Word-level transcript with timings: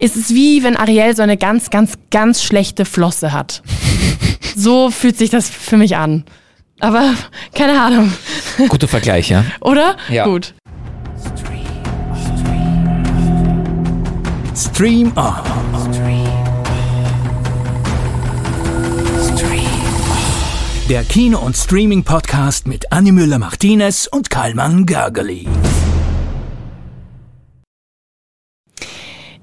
Es 0.00 0.14
ist 0.14 0.32
wie 0.32 0.62
wenn 0.62 0.76
Ariel 0.76 1.16
so 1.16 1.22
eine 1.22 1.36
ganz, 1.36 1.70
ganz, 1.70 1.94
ganz 2.12 2.44
schlechte 2.44 2.84
Flosse 2.84 3.32
hat. 3.32 3.64
so 4.56 4.92
fühlt 4.92 5.16
sich 5.18 5.28
das 5.28 5.50
für 5.50 5.76
mich 5.76 5.96
an. 5.96 6.22
Aber 6.78 7.14
keine 7.52 7.80
Ahnung. 7.82 8.12
Guter 8.68 8.86
Vergleich, 8.86 9.28
ja. 9.28 9.44
Oder? 9.60 9.96
Ja. 10.08 10.24
Gut. 10.24 10.54
Stream 14.54 15.12
On. 15.16 15.34
Der 20.88 21.02
Kino- 21.02 21.40
und 21.40 21.56
Streaming-Podcast 21.56 22.68
mit 22.68 22.92
Annie 22.92 23.12
Müller-Martinez 23.12 24.06
und 24.06 24.30
Karlmann 24.30 24.86
Gergely. 24.86 25.48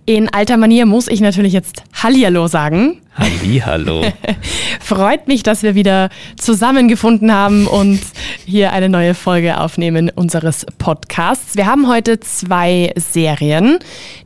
In 0.08 0.32
alter 0.32 0.58
Manier 0.58 0.86
muss 0.86 1.08
ich 1.08 1.20
natürlich 1.20 1.52
jetzt 1.52 1.82
Hallihallo 1.94 2.46
sagen. 2.46 3.02
Hallihallo. 3.16 4.04
Freut 4.80 5.28
mich, 5.28 5.42
dass 5.42 5.64
wir 5.64 5.74
wieder 5.74 6.12
zusammengefunden 6.38 7.34
haben 7.34 7.66
und 7.66 8.00
hier 8.46 8.72
eine 8.72 8.88
neue 8.88 9.16
Folge 9.16 9.60
aufnehmen 9.60 10.12
unseres 10.14 10.64
Podcasts. 10.78 11.56
Wir 11.56 11.66
haben 11.66 11.88
heute 11.88 12.20
zwei 12.20 12.94
Serien, 12.96 13.80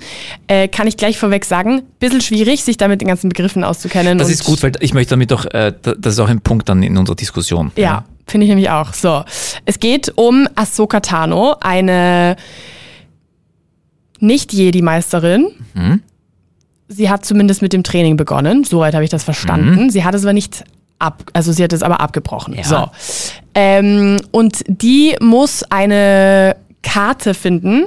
äh, 0.47 0.67
kann 0.67 0.87
ich 0.87 0.97
gleich 0.97 1.17
vorweg 1.17 1.45
sagen, 1.45 1.81
bisschen 1.99 2.21
schwierig, 2.21 2.63
sich 2.63 2.77
da 2.77 2.87
mit 2.87 3.01
den 3.01 3.07
ganzen 3.07 3.29
Begriffen 3.29 3.63
auszukennen. 3.63 4.17
Das 4.17 4.29
ist 4.29 4.43
gut, 4.43 4.61
weil 4.63 4.73
ich 4.79 4.93
möchte 4.93 5.11
damit 5.11 5.31
auch, 5.33 5.45
äh, 5.45 5.73
da- 5.81 5.95
das 5.97 6.13
ist 6.13 6.19
auch 6.19 6.29
ein 6.29 6.41
Punkt 6.41 6.69
dann 6.69 6.83
in 6.83 6.97
unserer 6.97 7.15
Diskussion. 7.15 7.71
Ja, 7.75 8.05
finde 8.27 8.45
ich 8.45 8.49
nämlich 8.49 8.69
auch. 8.69 8.93
So, 8.93 9.23
es 9.65 9.79
geht 9.79 10.11
um 10.15 10.47
Ahsoka 10.55 10.99
Tano, 10.99 11.55
eine 11.61 12.35
Nicht-Jedi-Meisterin. 14.19 15.47
Sie 16.87 17.09
hat 17.09 17.23
zumindest 17.25 17.61
mit 17.61 17.71
dem 17.73 17.83
Training 17.83 18.17
begonnen, 18.17 18.63
soweit 18.63 18.93
habe 18.95 19.03
ich 19.03 19.09
das 19.09 19.23
verstanden. 19.23 19.89
Sie 19.91 20.03
hat 20.03 20.15
es 20.15 20.23
aber 20.23 20.33
nicht 20.33 20.63
ab, 20.99 21.23
also 21.33 21.51
sie 21.51 21.63
hat 21.63 21.73
es 21.73 21.81
aber 21.81 21.99
abgebrochen. 21.99 22.53
Ja. 22.53 22.63
So. 22.63 22.89
Ähm, 23.55 24.17
und 24.31 24.63
die 24.67 25.15
muss 25.19 25.63
eine 25.63 26.55
Karte 26.83 27.33
finden. 27.33 27.85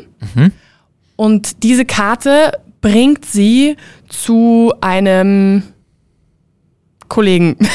Und 1.17 1.63
diese 1.63 1.85
Karte 1.85 2.59
bringt 2.81 3.25
sie 3.25 3.77
zu 4.09 4.73
einem 4.81 5.63
Kollegen. 7.09 7.57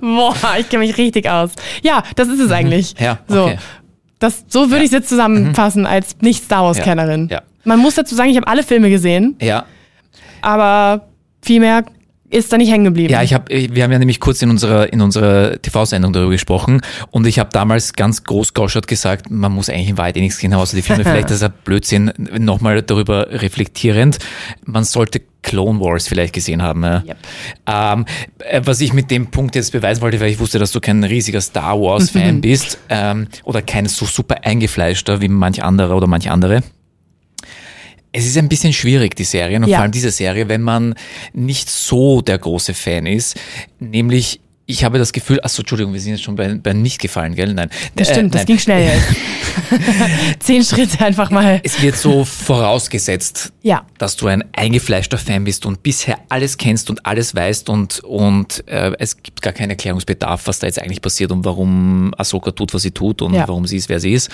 Boah, 0.00 0.34
ich 0.58 0.68
kenne 0.68 0.84
mich 0.84 0.96
richtig 0.98 1.28
aus. 1.28 1.52
Ja, 1.82 2.02
das 2.16 2.28
ist 2.28 2.40
es 2.40 2.50
eigentlich. 2.50 2.94
Ja, 2.98 3.18
so. 3.28 3.44
okay. 3.44 3.58
Das, 4.18 4.44
so 4.48 4.70
würde 4.70 4.78
ich 4.84 4.86
es 4.86 4.92
jetzt 4.92 5.08
zusammenfassen 5.08 5.86
als 5.86 6.16
Nicht-Star 6.20 6.64
Wars-Kennerin. 6.64 7.28
Ja, 7.28 7.36
ja. 7.36 7.42
Man 7.64 7.78
muss 7.78 7.94
dazu 7.94 8.14
sagen, 8.14 8.30
ich 8.30 8.36
habe 8.36 8.46
alle 8.46 8.62
Filme 8.62 8.90
gesehen, 8.90 9.36
Ja, 9.40 9.64
aber 10.40 11.08
viel 11.42 11.60
mehr 11.60 11.84
ist 12.34 12.52
da 12.52 12.58
nicht 12.58 12.70
hängen 12.70 12.84
geblieben. 12.84 13.12
Ja, 13.12 13.22
ich 13.22 13.32
habe, 13.32 13.44
wir 13.48 13.82
haben 13.84 13.92
ja 13.92 13.98
nämlich 13.98 14.20
kurz 14.20 14.42
in 14.42 14.50
unserer 14.50 14.92
in 14.92 15.00
unserer 15.00 15.60
TV-Sendung 15.62 16.12
darüber 16.12 16.32
gesprochen 16.32 16.80
und 17.10 17.26
ich 17.26 17.38
habe 17.38 17.50
damals 17.52 17.92
ganz 17.92 18.24
großgauschert 18.24 18.88
gesagt, 18.88 19.30
man 19.30 19.52
muss 19.52 19.68
eigentlich 19.68 19.90
in 19.90 19.98
Wahrheit 19.98 20.16
eh 20.16 20.20
nichts 20.20 20.38
gehen, 20.38 20.52
außer 20.52 20.76
die 20.76 20.82
Filme. 20.82 21.04
Vielleicht 21.04 21.30
ist 21.30 21.42
das 21.42 21.50
ein 21.50 21.54
Blödsinn. 21.64 22.12
Nochmal 22.38 22.82
darüber 22.82 23.28
reflektierend, 23.30 24.18
man 24.64 24.84
sollte 24.84 25.20
Clone 25.42 25.78
Wars 25.78 26.08
vielleicht 26.08 26.32
gesehen 26.32 26.62
haben. 26.62 26.82
Ja. 26.82 27.02
Yep. 27.06 27.16
Ähm, 27.66 28.06
äh, 28.38 28.60
was 28.64 28.80
ich 28.80 28.94
mit 28.94 29.10
dem 29.10 29.26
Punkt 29.26 29.54
jetzt 29.54 29.72
beweisen 29.72 30.00
wollte, 30.00 30.18
weil 30.18 30.30
ich 30.30 30.40
wusste, 30.40 30.58
dass 30.58 30.72
du 30.72 30.80
kein 30.80 31.04
riesiger 31.04 31.40
Star 31.40 31.78
Wars-Fan 31.78 32.40
bist 32.40 32.78
ähm, 32.88 33.28
oder 33.44 33.60
kein 33.60 33.86
so 33.86 34.06
super 34.06 34.38
eingefleischter 34.42 35.20
wie 35.20 35.28
manch 35.28 35.62
anderer 35.62 35.96
oder 35.96 36.06
manch 36.06 36.30
andere. 36.30 36.62
Es 38.16 38.26
ist 38.26 38.38
ein 38.38 38.48
bisschen 38.48 38.72
schwierig, 38.72 39.16
die 39.16 39.24
Serien 39.24 39.64
und 39.64 39.68
Ja. 39.68 39.78
vor 39.78 39.82
allem 39.82 39.92
diese 39.92 40.12
Serie, 40.12 40.48
wenn 40.48 40.62
man 40.62 40.94
nicht 41.32 41.68
so 41.68 42.20
der 42.20 42.38
große 42.38 42.72
Fan 42.72 43.06
ist. 43.06 43.36
Nämlich, 43.80 44.40
ich 44.66 44.82
habe 44.84 44.98
das 44.98 45.12
Gefühl, 45.12 45.40
achso, 45.42 45.60
Entschuldigung, 45.62 45.92
wir 45.92 46.00
sind 46.00 46.12
jetzt 46.12 46.22
schon 46.22 46.36
bei, 46.36 46.54
bei 46.54 46.72
nicht 46.72 46.98
gefallen, 47.00 47.34
gell? 47.34 47.52
Nein. 47.52 47.68
das 47.96 48.08
Äh, 48.08 48.12
stimmt, 48.14 48.34
das 48.34 48.40
nein. 48.40 48.46
ging 48.46 48.58
schnell 48.58 48.84
jetzt. 48.94 49.08
Zehn 50.40 50.64
Schritte 50.64 51.04
einfach 51.04 51.30
mal. 51.30 51.60
Es 51.62 51.80
wird 51.82 51.96
so 51.96 52.24
vorausgesetzt, 52.24 53.52
Ja. 53.62 53.84
dass 53.98 54.16
du 54.16 54.26
ein 54.26 54.42
eingefleischter 54.54 55.18
Fan 55.18 55.44
bist 55.44 55.66
und 55.66 55.82
bisher 55.82 56.18
alles 56.28 56.56
kennst 56.56 56.88
und 56.90 57.04
alles 57.06 57.34
weißt 57.34 57.68
und, 57.68 58.00
und 58.00 58.66
äh, 58.66 58.92
es 58.98 59.22
gibt 59.22 59.42
gar 59.42 59.52
keinen 59.52 59.70
Erklärungsbedarf, 59.70 60.46
was 60.46 60.58
da 60.60 60.66
jetzt 60.66 60.80
eigentlich 60.80 61.02
passiert 61.02 61.30
und 61.30 61.44
warum 61.44 62.14
Ahsoka 62.16 62.50
tut, 62.50 62.72
was 62.74 62.82
sie 62.82 62.90
tut 62.90 63.22
und 63.22 63.34
Ja. 63.34 63.46
warum 63.46 63.66
sie 63.66 63.76
ist, 63.76 63.88
wer 63.88 64.00
sie 64.00 64.12
ist. 64.12 64.30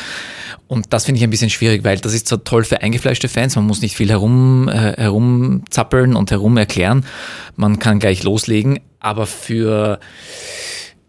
Und 0.69 0.93
das 0.93 1.05
finde 1.07 1.19
ich 1.19 1.25
ein 1.25 1.31
bisschen 1.31 1.51
schwierig, 1.51 1.83
weil 1.85 1.99
das 1.99 2.15
ist 2.15 2.29
zwar 2.29 2.45
toll 2.45 2.65
für 2.65 2.81
eingefleischte 2.83 3.29
Fans, 3.29 3.57
man 3.57 3.67
muss 3.67 3.83
nicht 3.83 3.97
viel 3.97 4.11
herum, 4.11 4.69
äh, 4.69 4.95
herumzappeln 4.97 6.15
und 6.15 6.31
herum 6.31 6.57
erklären, 6.57 7.05
man 7.57 7.79
kann 7.79 7.99
gleich 7.99 8.23
loslegen, 8.23 8.79
aber 9.01 9.27
für, 9.27 9.99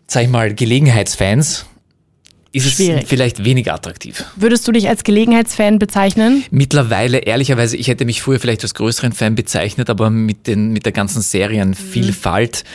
sag 0.07 0.23
ich 0.23 0.29
mal, 0.29 0.53
Gelegenheitsfans 0.53 1.65
ist 2.53 2.73
Schwierig. 2.73 3.03
es 3.03 3.09
vielleicht 3.09 3.45
weniger 3.45 3.73
attraktiv. 3.73 4.25
Würdest 4.35 4.67
du 4.67 4.73
dich 4.73 4.89
als 4.89 5.03
Gelegenheitsfan 5.03 5.79
bezeichnen? 5.79 6.43
Mittlerweile, 6.51 7.19
ehrlicherweise, 7.19 7.77
ich 7.77 7.87
hätte 7.87 8.03
mich 8.03 8.21
früher 8.21 8.39
vielleicht 8.39 8.63
als 8.63 8.73
größeren 8.73 9.13
Fan 9.13 9.35
bezeichnet, 9.35 9.89
aber 9.89 10.09
mit, 10.09 10.47
den, 10.47 10.71
mit 10.73 10.85
der 10.85 10.91
ganzen 10.91 11.21
Serienvielfalt, 11.21 12.65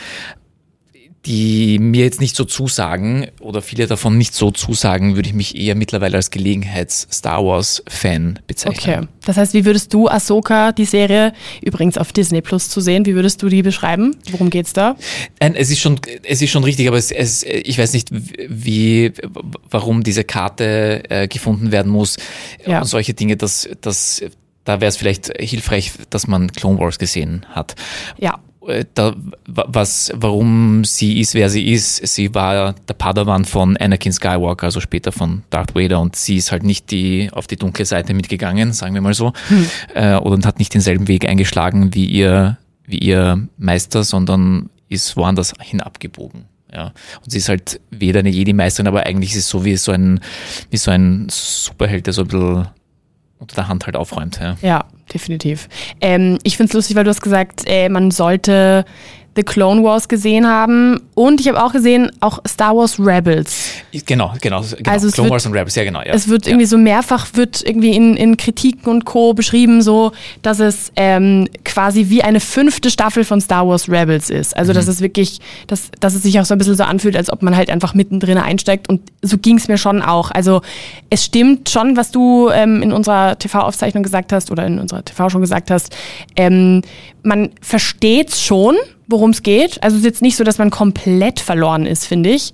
die 1.27 1.77
mir 1.79 2.05
jetzt 2.05 2.21
nicht 2.21 2.35
so 2.37 2.45
zusagen 2.45 3.27
oder 3.41 3.61
viele 3.61 3.85
davon 3.85 4.17
nicht 4.17 4.33
so 4.33 4.49
zusagen, 4.51 5.15
würde 5.17 5.27
ich 5.27 5.35
mich 5.35 5.57
eher 5.57 5.75
mittlerweile 5.75 6.15
als 6.15 6.31
Gelegenheits-Star 6.31 7.43
Wars-Fan 7.45 8.39
bezeichnen. 8.47 8.99
Okay. 9.03 9.07
Das 9.25 9.35
heißt, 9.35 9.53
wie 9.53 9.65
würdest 9.65 9.93
du 9.93 10.07
Ahsoka, 10.07 10.71
die 10.71 10.85
Serie, 10.85 11.33
übrigens 11.61 11.97
auf 11.97 12.13
Disney 12.13 12.41
Plus 12.41 12.69
zu 12.69 12.79
sehen, 12.79 13.05
wie 13.05 13.13
würdest 13.13 13.43
du 13.43 13.49
die 13.49 13.61
beschreiben? 13.61 14.15
Worum 14.31 14.49
geht's 14.49 14.71
da? 14.71 14.95
Nein, 15.41 15.55
es 15.55 15.69
ist 15.69 15.79
schon, 15.81 15.99
es 16.23 16.41
ist 16.41 16.49
schon 16.49 16.63
richtig, 16.63 16.87
aber 16.87 16.97
es, 16.97 17.11
es, 17.11 17.43
ich 17.43 17.77
weiß 17.77 17.91
nicht, 17.91 18.07
wie, 18.11 19.11
warum 19.69 20.03
diese 20.03 20.23
Karte 20.23 21.03
äh, 21.09 21.27
gefunden 21.27 21.71
werden 21.73 21.91
muss 21.91 22.15
Ja. 22.65 22.79
und 22.79 22.85
solche 22.87 23.13
Dinge, 23.13 23.35
dass, 23.35 23.67
dass, 23.81 24.23
da 24.63 24.79
wäre 24.79 24.87
es 24.89 24.95
vielleicht 24.95 25.31
hilfreich, 25.37 25.91
dass 26.09 26.27
man 26.27 26.51
Clone 26.53 26.79
Wars 26.79 26.97
gesehen 26.99 27.45
hat. 27.49 27.75
Ja. 28.17 28.39
Äh, 28.67 28.85
Da, 28.93 29.15
wa- 29.47 29.65
was, 29.67 30.11
warum 30.15 30.83
sie 30.83 31.19
ist, 31.19 31.33
wer 31.33 31.49
sie 31.49 31.67
ist. 31.71 32.05
Sie 32.07 32.33
war 32.35 32.73
der 32.73 32.93
Padawan 32.93 33.45
von 33.45 33.77
Anakin 33.77 34.11
Skywalker, 34.11 34.65
also 34.65 34.79
später 34.81 35.11
von 35.11 35.43
Darth 35.49 35.73
Vader, 35.75 35.99
und 35.99 36.15
sie 36.15 36.35
ist 36.37 36.51
halt 36.51 36.63
nicht 36.63 36.91
die 36.91 37.29
auf 37.31 37.47
die 37.47 37.55
dunkle 37.55 37.85
Seite 37.85 38.13
mitgegangen, 38.13 38.73
sagen 38.73 38.93
wir 38.93 39.01
mal 39.01 39.13
so, 39.13 39.33
äh, 39.95 40.15
und 40.17 40.45
hat 40.45 40.59
nicht 40.59 40.73
denselben 40.73 41.07
Weg 41.07 41.27
eingeschlagen 41.27 41.93
wie 41.93 42.05
ihr, 42.05 42.57
wie 42.85 42.99
ihr 42.99 43.47
Meister, 43.57 44.03
sondern 44.03 44.69
ist 44.89 45.17
woanders 45.17 45.53
hin 45.61 45.81
abgebogen. 45.81 46.45
Ja. 46.73 46.93
Und 47.23 47.31
sie 47.31 47.37
ist 47.37 47.47
halt 47.49 47.79
weder 47.91 48.19
eine 48.19 48.29
Jedi-Meisterin, 48.29 48.87
aber 48.87 49.05
eigentlich 49.05 49.31
ist 49.31 49.37
es 49.37 49.49
so 49.49 49.63
wie 49.63 49.77
so 49.77 49.91
ein, 49.93 50.19
wie 50.69 50.77
so 50.77 50.91
ein 50.91 51.27
Superheld, 51.29 52.05
der 52.07 52.13
so 52.13 52.23
ein 52.23 52.27
bisschen 52.27 52.67
unter 53.39 53.55
der 53.55 53.67
Hand 53.67 53.85
halt 53.85 53.95
aufräumt. 53.95 54.39
Ja. 54.41 54.57
Ja, 54.61 54.85
definitiv. 55.13 55.69
Ähm, 56.01 56.37
ich 56.43 56.57
finde 56.57 56.69
es 56.69 56.73
lustig, 56.73 56.95
weil 56.95 57.03
du 57.03 57.09
hast 57.09 57.21
gesagt, 57.21 57.63
äh, 57.65 57.89
man 57.89 58.11
sollte 58.11 58.85
The 59.37 59.43
Clone 59.43 59.83
Wars 59.83 60.07
gesehen 60.09 60.45
haben 60.47 60.99
und 61.13 61.39
ich 61.39 61.47
habe 61.47 61.63
auch 61.63 61.71
gesehen, 61.71 62.11
auch 62.19 62.39
Star 62.45 62.75
Wars 62.75 62.99
Rebels. 62.99 63.69
Genau, 64.05 64.33
genau, 64.41 64.61
genau. 64.61 64.91
Also 64.91 65.07
es 65.07 65.13
Clone 65.13 65.27
wird- 65.27 65.31
Wars 65.31 65.45
und 65.45 65.53
Rebels, 65.53 65.75
ja 65.75 65.83
genau. 65.85 65.99
Ja. 66.01 66.13
Es 66.13 66.27
wird 66.27 66.45
ja. 66.45 66.51
irgendwie 66.51 66.65
so 66.65 66.77
mehrfach 66.77 67.27
wird 67.33 67.61
irgendwie 67.65 67.95
in, 67.95 68.17
in 68.17 68.35
Kritiken 68.35 68.89
und 68.91 69.05
Co. 69.05 69.33
beschrieben, 69.33 69.81
so 69.81 70.11
dass 70.41 70.59
es 70.59 70.91
ähm, 70.95 71.47
quasi 71.63 72.09
wie 72.09 72.23
eine 72.23 72.39
fünfte 72.39 72.89
Staffel 72.89 73.23
von 73.23 73.39
Star 73.39 73.67
Wars 73.67 73.87
Rebels 73.87 74.29
ist. 74.29 74.57
Also 74.57 74.71
Mhm. 74.73 74.75
dass 74.75 74.87
es 74.87 74.99
wirklich, 75.01 75.39
dass, 75.67 75.91
dass 75.99 76.15
es 76.15 76.23
sich 76.23 76.39
auch 76.39 76.45
so 76.45 76.53
ein 76.55 76.57
bisschen 76.57 76.75
so 76.75 76.83
anfühlt, 76.83 77.15
als 77.15 77.31
ob 77.31 77.43
man 77.43 77.55
halt 77.55 77.69
einfach 77.69 77.93
mittendrin 77.93 78.37
einsteigt. 78.37 78.89
Und 78.89 79.01
so 79.21 79.37
ging 79.37 79.57
es 79.57 79.67
mir 79.67 79.77
schon 79.77 80.01
auch. 80.01 80.31
Also 80.31 80.61
es 81.09 81.23
stimmt 81.23 81.69
schon, 81.69 81.95
was 81.95 82.11
du 82.11 82.49
ähm, 82.49 82.81
in 82.81 82.91
unserer 82.91 83.37
TV-Aufzeichnung 83.37 84.03
gesagt 84.03 84.33
hast 84.33 84.49
oder 84.51 84.65
in 84.65 84.79
unserer 84.79 85.05
TV 85.05 85.29
schon 85.29 85.41
gesagt 85.41 85.69
hast. 85.69 85.95
Ähm, 86.35 86.81
man 87.23 87.49
versteht 87.61 88.33
schon, 88.35 88.75
worum 89.07 89.31
es 89.31 89.43
geht. 89.43 89.81
Also 89.83 89.95
es 89.95 90.01
ist 90.01 90.05
jetzt 90.05 90.21
nicht 90.21 90.35
so, 90.35 90.43
dass 90.43 90.57
man 90.57 90.69
komplett 90.69 91.39
verloren 91.39 91.85
ist, 91.85 92.05
finde 92.05 92.29
ich. 92.29 92.53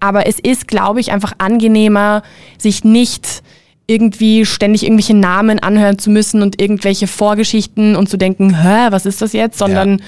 Aber 0.00 0.26
es 0.26 0.38
ist, 0.38 0.66
glaube 0.66 1.00
ich, 1.00 1.12
einfach 1.12 1.32
angenehmer, 1.38 2.22
sich 2.58 2.82
nicht 2.84 3.42
irgendwie 3.86 4.46
ständig 4.46 4.84
irgendwelche 4.84 5.14
Namen 5.14 5.58
anhören 5.58 5.98
zu 5.98 6.08
müssen 6.10 6.40
und 6.40 6.60
irgendwelche 6.60 7.06
Vorgeschichten 7.06 7.94
und 7.96 8.08
zu 8.08 8.16
denken, 8.16 8.62
hä, 8.62 8.86
was 8.90 9.06
ist 9.06 9.20
das 9.20 9.32
jetzt? 9.32 9.58
Sondern, 9.58 10.00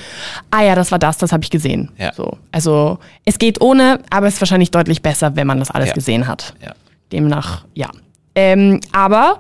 ah 0.51 0.63
ja, 0.63 0.75
das 0.75 0.91
war 0.91 0.99
das, 0.99 1.19
das 1.19 1.33
habe 1.33 1.43
ich 1.43 1.51
gesehen. 1.51 1.91
Ja. 1.99 2.13
So. 2.15 2.39
Also 2.53 2.99
es 3.25 3.39
geht 3.39 3.61
ohne, 3.61 3.99
aber 4.11 4.27
es 4.27 4.35
ist 4.35 4.41
wahrscheinlich 4.41 4.71
deutlich 4.71 5.03
besser, 5.03 5.37
wenn 5.37 5.47
man 5.47 5.59
das 5.59 5.71
alles 5.71 5.89
Ja. 5.89 5.95
gesehen 5.95 6.27
hat. 6.27 6.55
Ja. 6.65 6.73
Demnach, 7.13 7.65
ja. 7.75 7.91
Ähm, 8.35 8.81
aber 8.93 9.39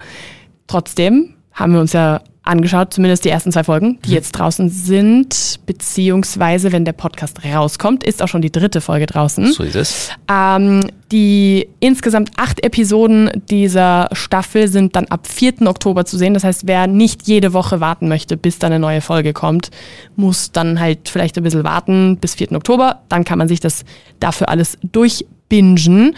trotzdem 0.66 1.34
haben 1.52 1.72
wir 1.72 1.80
uns 1.80 1.92
ja 1.92 2.20
angeschaut, 2.44 2.92
zumindest 2.92 3.24
die 3.24 3.30
ersten 3.30 3.50
zwei 3.52 3.64
Folgen, 3.64 3.98
die 4.04 4.12
jetzt 4.12 4.32
draußen 4.32 4.68
sind, 4.68 5.60
beziehungsweise 5.64 6.72
wenn 6.72 6.84
der 6.84 6.92
Podcast 6.92 7.44
rauskommt, 7.44 8.04
ist 8.04 8.22
auch 8.22 8.28
schon 8.28 8.42
die 8.42 8.52
dritte 8.52 8.80
Folge 8.82 9.06
draußen. 9.06 9.52
So 9.52 9.62
ist 9.62 9.76
es. 9.76 10.10
Ähm, 10.30 10.82
die 11.10 11.68
insgesamt 11.80 12.32
acht 12.36 12.62
Episoden 12.62 13.30
dieser 13.48 14.08
Staffel 14.12 14.68
sind 14.68 14.94
dann 14.94 15.06
ab 15.06 15.26
4. 15.26 15.66
Oktober 15.66 16.04
zu 16.04 16.18
sehen. 16.18 16.34
Das 16.34 16.44
heißt, 16.44 16.66
wer 16.66 16.86
nicht 16.86 17.26
jede 17.26 17.54
Woche 17.54 17.80
warten 17.80 18.08
möchte, 18.08 18.36
bis 18.36 18.58
dann 18.58 18.72
eine 18.72 18.80
neue 18.80 19.00
Folge 19.00 19.32
kommt, 19.32 19.70
muss 20.16 20.52
dann 20.52 20.78
halt 20.78 21.08
vielleicht 21.08 21.38
ein 21.38 21.44
bisschen 21.44 21.64
warten 21.64 22.18
bis 22.18 22.34
4. 22.34 22.52
Oktober. 22.52 23.00
Dann 23.08 23.24
kann 23.24 23.38
man 23.38 23.48
sich 23.48 23.60
das 23.60 23.84
dafür 24.20 24.50
alles 24.50 24.76
durchbingen. 24.82 26.14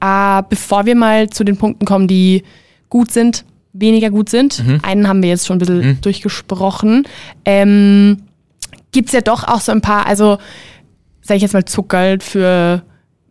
Äh, 0.00 0.42
bevor 0.48 0.86
wir 0.86 0.96
mal 0.96 1.30
zu 1.30 1.44
den 1.44 1.56
Punkten 1.56 1.84
kommen, 1.84 2.08
die 2.08 2.42
gut 2.88 3.12
sind, 3.12 3.44
weniger 3.72 4.10
gut 4.10 4.28
sind. 4.28 4.62
Einen 4.82 5.08
haben 5.08 5.22
wir 5.22 5.28
jetzt 5.28 5.46
schon 5.46 5.56
ein 5.56 5.58
bisschen 5.60 6.00
durchgesprochen. 6.00 7.06
Ähm, 7.44 8.22
gibt's 8.92 9.12
ja 9.12 9.20
doch 9.20 9.44
auch 9.44 9.60
so 9.60 9.72
ein 9.72 9.80
paar, 9.80 10.06
also 10.06 10.38
sag 11.20 11.36
ich 11.36 11.42
jetzt 11.42 11.52
mal 11.52 11.64
Zuckerl 11.64 12.20
für 12.20 12.82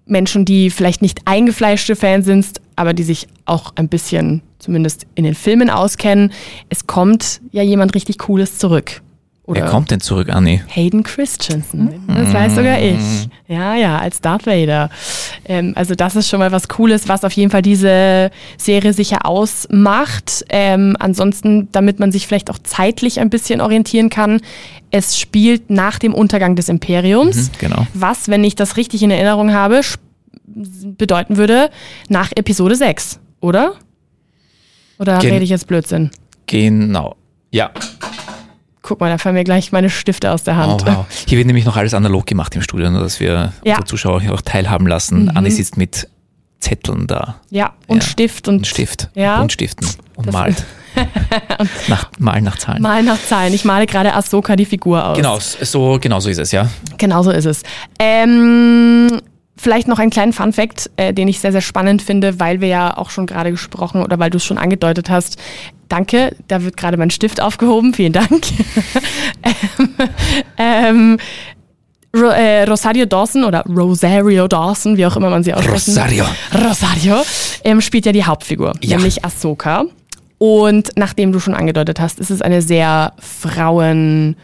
Menschen, 0.06 0.46
die 0.46 0.70
vielleicht 0.70 1.02
nicht 1.02 1.22
eingefleischte 1.26 1.96
Fans 1.96 2.26
sind, 2.26 2.62
aber 2.76 2.94
die 2.94 3.04
sich 3.04 3.28
auch 3.46 3.74
ein 3.76 3.90
bisschen 3.90 4.42
zumindest 4.60 5.06
in 5.16 5.24
den 5.24 5.36
Filmen 5.36 5.70
auskennen. 5.70 6.32
Es 6.70 6.88
kommt 6.88 7.42
ja 7.52 7.64
jemand 7.64 7.94
richtig 7.96 8.18
Cooles 8.20 8.58
zurück. 8.58 9.02
Oder 9.48 9.62
Wer 9.62 9.70
kommt 9.70 9.92
denn 9.92 10.02
zurück, 10.02 10.28
Anni? 10.30 10.62
Hayden 10.68 11.04
Christensen. 11.04 12.04
Das 12.06 12.34
weiß 12.34 12.56
sogar 12.56 12.80
ich. 12.82 13.00
Ja, 13.48 13.76
ja, 13.76 13.98
als 13.98 14.20
Darth 14.20 14.46
Vader. 14.46 14.90
Ähm, 15.46 15.72
also 15.78 15.96
das 15.96 16.18
ist 16.18 16.28
schon 16.28 16.40
mal 16.40 16.52
was 16.52 16.68
Cooles, 16.68 17.08
was 17.08 17.24
auf 17.24 17.32
jeden 17.32 17.50
Fall 17.50 17.62
diese 17.62 18.30
Serie 18.58 18.92
sicher 18.92 19.26
ausmacht. 19.26 20.44
Ähm, 20.50 20.98
ansonsten, 21.00 21.70
damit 21.72 21.98
man 22.00 22.12
sich 22.12 22.28
vielleicht 22.28 22.50
auch 22.52 22.58
zeitlich 22.62 23.22
ein 23.22 23.30
bisschen 23.30 23.62
orientieren 23.62 24.10
kann, 24.10 24.42
es 24.92 25.18
spielt 25.18 25.70
nach 25.70 25.98
dem 25.98 26.14
Untergang 26.14 26.58
des 26.58 26.68
Imperiums. 26.68 27.38
Mhm, 27.38 27.50
genau. 27.60 27.88
Was, 27.94 28.28
wenn 28.28 28.44
ich 28.44 28.56
das 28.56 28.76
richtig 28.76 29.02
in 29.02 29.12
Erinnerung 29.12 29.54
habe, 29.54 29.80
bedeuten 30.46 31.38
würde 31.38 31.70
nach 32.10 32.32
Episode 32.36 32.76
6, 32.76 33.20
oder? 33.40 33.76
Oder 35.00 35.20
Gen- 35.20 35.32
rede 35.32 35.44
ich 35.46 35.52
jetzt 35.52 35.68
Blödsinn? 35.68 36.12
Genau. 36.48 37.16
Ja. 37.52 37.72
Guck 38.88 39.02
mal, 39.02 39.10
da 39.10 39.18
fallen 39.18 39.36
mir 39.36 39.44
gleich 39.44 39.74
meine 39.74 39.90
Stifte 39.90 40.32
aus 40.32 40.44
der 40.44 40.54
Oh, 40.54 40.58
Hand. 40.58 40.86
wow. 40.86 41.06
Hier 41.28 41.38
wird 41.38 41.46
nämlich 41.48 41.66
noch 41.66 41.76
alles 41.76 41.94
analog 41.94 42.26
gemacht 42.26 42.56
im 42.56 42.62
Studio, 42.62 42.90
nur 42.90 43.02
dass 43.02 43.20
wir 43.20 43.28
Ja. 43.34 43.44
Mhm. 43.44 43.52
unsere 43.72 43.84
Zuschauer 43.86 44.22
hier 44.22 44.34
auch 44.34 44.40
teilhaben 44.42 44.88
lassen. 44.88 45.30
Anni 45.36 45.52
sitzt 45.52 45.76
mit 45.76 46.08
Zetteln 46.62 47.06
da. 47.06 47.36
Ja, 47.50 47.74
und 47.88 48.02
Ja. 48.02 48.10
Stift 48.10 48.48
und 48.48 48.56
Und 48.60 48.68
Stift. 48.68 49.10
Ja. 49.14 49.42
Und 49.42 49.52
Stiften. 49.52 49.86
Und 50.16 50.28
Das- 50.28 50.34
malt. 50.34 50.64
nach, 51.90 52.10
malen 52.18 52.46
nach 52.46 52.58
Zahlen. 52.58 52.82
Mal 52.82 53.04
nach 53.04 53.22
Zahlen. 53.22 53.54
Ich 53.54 53.66
male 53.66 53.86
gerade 53.88 54.14
Ahsoka 54.16 54.56
die 54.56 54.66
Figur 54.66 55.06
aus. 55.06 55.18
Genau, 55.18 55.38
so, 55.40 55.98
genau 56.02 56.20
so 56.22 56.30
ist 56.30 56.40
es, 56.40 56.52
ja. 56.54 56.70
Genau 56.98 57.22
so 57.24 57.32
ist 57.32 57.46
es. 57.46 57.64
Ähm, 58.00 59.20
vielleicht 59.58 59.88
noch 59.88 60.00
einen 60.00 60.12
kleinen 60.12 60.34
Funfact, 60.34 60.90
äh, 60.98 61.14
den 61.14 61.28
ich 61.28 61.40
sehr, 61.40 61.52
sehr 61.52 61.62
spannend 61.62 62.02
finde, 62.02 62.40
weil 62.40 62.62
wir 62.62 62.68
ja 62.68 62.98
auch 62.98 63.10
schon 63.10 63.26
gerade 63.26 63.52
gesprochen 63.52 64.04
oder 64.04 64.20
weil 64.20 64.30
du 64.30 64.38
es 64.38 64.46
schon 64.46 64.58
angedeutet 64.58 65.10
hast. 65.10 65.38
Danke, 65.90 66.36
da 66.48 66.64
wird 66.64 66.78
gerade 66.78 66.98
mein 66.98 67.10
Stift 67.10 67.42
aufgehoben. 67.42 67.94
Vielen 67.94 68.14
Dank. 68.14 68.30
ähm, 69.44 69.90
ähm, 70.58 71.18
Ro 72.16 72.28
äh, 72.30 72.64
Rosario 72.64 73.06
Dawson 73.06 73.44
oder 73.44 73.64
Rosario 73.68 74.48
Dawson, 74.48 74.98
wie 74.98 75.06
auch 75.06 75.16
immer 75.18 75.30
man 75.30 75.44
sie 75.44 75.54
aussprechen 75.54 75.92
Rosario. 75.92 76.26
Rosario 76.54 77.16
ähm, 77.64 77.82
spielt 77.82 78.06
ja 78.06 78.12
die 78.12 78.24
Hauptfigur, 78.24 78.74
Ja. 78.82 78.98
nämlich 78.98 79.24
Ahsoka. 79.26 79.86
Und 80.40 80.92
nachdem 80.96 81.32
du 81.32 81.40
schon 81.40 81.54
angedeutet 81.56 82.00
hast, 82.00 82.20
ist 82.20 82.30
es 82.30 82.42
eine 82.42 82.62
sehr 82.62 83.14
Frauen 83.20 84.36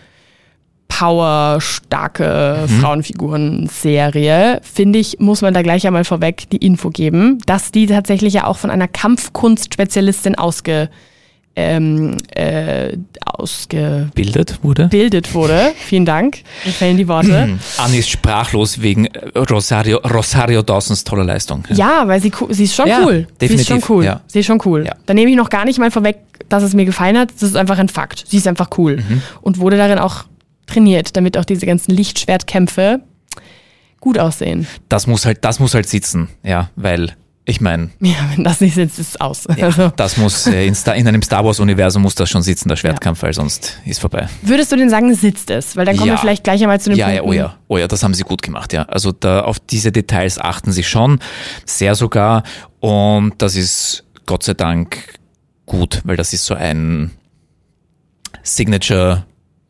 Power 0.99 1.59
starke 1.59 2.67
Frauenfiguren-Serie, 2.79 4.61
finde 4.61 4.99
ich, 4.99 5.17
muss 5.19 5.41
man 5.41 5.53
da 5.53 5.63
gleich 5.63 5.87
einmal 5.87 6.03
vorweg 6.03 6.49
die 6.51 6.57
Info 6.57 6.89
geben, 6.91 7.39
dass 7.47 7.71
die 7.71 7.87
tatsächlich 7.87 8.33
ja 8.35 8.45
auch 8.45 8.57
von 8.57 8.69
einer 8.69 8.87
Kampfkunstspezialistin 8.87 10.35
ausge, 10.35 10.89
ähm, 11.55 12.17
äh, 12.35 12.95
ausgebildet 13.25 14.13
Bildet 14.91 15.33
wurde. 15.33 15.53
wurde. 15.53 15.71
Vielen 15.77 16.05
Dank. 16.05 16.43
Mir 16.63 16.71
fehlen 16.71 16.97
die 16.97 17.07
Worte. 17.07 17.57
Anni 17.77 17.97
ist 17.97 18.09
sprachlos 18.09 18.79
wegen 18.81 19.05
äh, 19.05 19.39
Rosario, 19.39 19.97
Rosario 19.97 20.61
Dawsons 20.61 21.03
toller 21.03 21.23
Leistung. 21.23 21.63
Ja, 21.73 22.07
weil 22.07 22.21
sie, 22.21 22.31
sie 22.49 22.65
ist 22.65 22.75
schon 22.75 22.87
Ja, 22.87 23.01
cool. 23.03 23.13
Sie 23.13 23.19
ist 23.21 23.41
definitiv, 23.41 23.67
schon 23.67 23.95
cool. 23.95 24.05
ja. 24.05 24.21
Sie 24.27 24.39
ist 24.41 24.45
schon 24.45 24.61
cool. 24.65 24.85
Ja. 24.85 24.93
Da 25.07 25.13
nehme 25.15 25.31
ich 25.31 25.37
noch 25.37 25.49
gar 25.49 25.65
nicht 25.65 25.79
mal 25.79 25.89
vorweg, 25.89 26.17
dass 26.49 26.61
es 26.61 26.75
mir 26.75 26.85
gefallen 26.85 27.17
hat. 27.17 27.31
Das 27.33 27.43
ist 27.43 27.55
einfach 27.55 27.79
ein 27.79 27.89
Fakt. 27.89 28.25
Sie 28.27 28.37
ist 28.37 28.47
einfach 28.47 28.69
cool. 28.77 28.97
Mhm. 28.97 29.21
Und 29.41 29.57
wurde 29.57 29.77
darin 29.77 29.97
auch 29.97 30.25
trainiert, 30.65 31.15
damit 31.17 31.37
auch 31.37 31.45
diese 31.45 31.65
ganzen 31.65 31.91
Lichtschwertkämpfe 31.91 33.01
gut 33.99 34.17
aussehen. 34.19 34.67
Das 34.89 35.07
muss 35.07 35.25
halt, 35.25 35.43
das 35.45 35.59
muss 35.59 35.73
halt 35.73 35.87
sitzen, 35.87 36.29
ja, 36.43 36.69
weil 36.75 37.13
ich 37.45 37.59
meine, 37.59 37.89
Ja, 37.99 38.15
wenn 38.33 38.43
das 38.45 38.61
nicht 38.61 38.73
sitzt, 38.75 38.99
ist 38.99 39.09
es 39.15 39.21
aus. 39.21 39.45
ja, 39.57 39.65
Also, 39.65 39.91
das 39.95 40.15
muss 40.17 40.47
äh, 40.47 40.65
in, 40.65 40.75
Star, 40.75 40.95
in 40.95 41.05
einem 41.07 41.21
Star 41.21 41.43
Wars 41.43 41.59
Universum 41.59 42.01
muss 42.03 42.15
das 42.15 42.29
schon 42.29 42.41
sitzen, 42.41 42.69
der 42.69 42.77
Schwertkampf, 42.77 43.21
weil 43.21 43.33
sonst 43.33 43.79
ist 43.85 43.99
vorbei. 43.99 44.27
würdest 44.41 44.71
du 44.71 44.77
denn 44.77 44.89
sagen, 44.89 45.13
sitzt 45.13 45.49
es? 45.49 45.75
Weil 45.75 45.85
dann 45.85 45.95
kommen 45.97 46.07
Ja. 46.07 46.13
wir 46.13 46.19
vielleicht 46.19 46.43
gleich 46.45 46.61
einmal 46.61 46.79
zu 46.79 46.89
den 46.89 46.97
Ja, 46.99 47.09
ja, 47.09 47.21
Punkten. 47.21 47.29
oh 47.29 47.33
ja, 47.33 47.57
oh 47.67 47.77
ja, 47.77 47.87
das 47.87 48.01
haben 48.03 48.13
sie 48.13 48.23
gut 48.23 48.41
gemacht, 48.41 48.71
ja. 48.71 48.83
Also 48.83 49.11
da 49.11 49.41
auf 49.41 49.59
diese 49.59 49.91
Details 49.91 50.39
achten 50.39 50.71
sie 50.71 50.83
schon, 50.83 51.19
sehr 51.65 51.95
sogar. 51.95 52.43
Und 52.79 53.33
das 53.41 53.55
ist 53.57 54.05
Gott 54.25 54.43
sei 54.43 54.53
Dank 54.53 55.19
gut, 55.65 56.01
weil 56.05 56.15
das 56.15 56.31
ist 56.33 56.45
so 56.45 56.53
ein 56.53 57.11
Signature, 58.41 59.25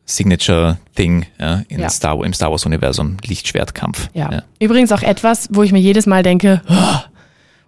Signature 0.06 0.78
Thing 0.94 1.26
ja, 1.40 1.62
Ja. 1.68 1.88
Star, 1.90 2.22
im 2.24 2.32
Star 2.34 2.50
Wars 2.50 2.66
Universum, 2.66 3.16
Lichtschwertkampf. 3.24 4.10
Ja. 4.12 4.42
Übrigens 4.60 4.92
auch 4.92 5.02
etwas, 5.02 5.48
wo 5.50 5.62
ich 5.62 5.72
mir 5.72 5.80
jedes 5.80 6.06
Mal 6.06 6.22
denke 6.22 6.60
"Oh", 6.68 6.98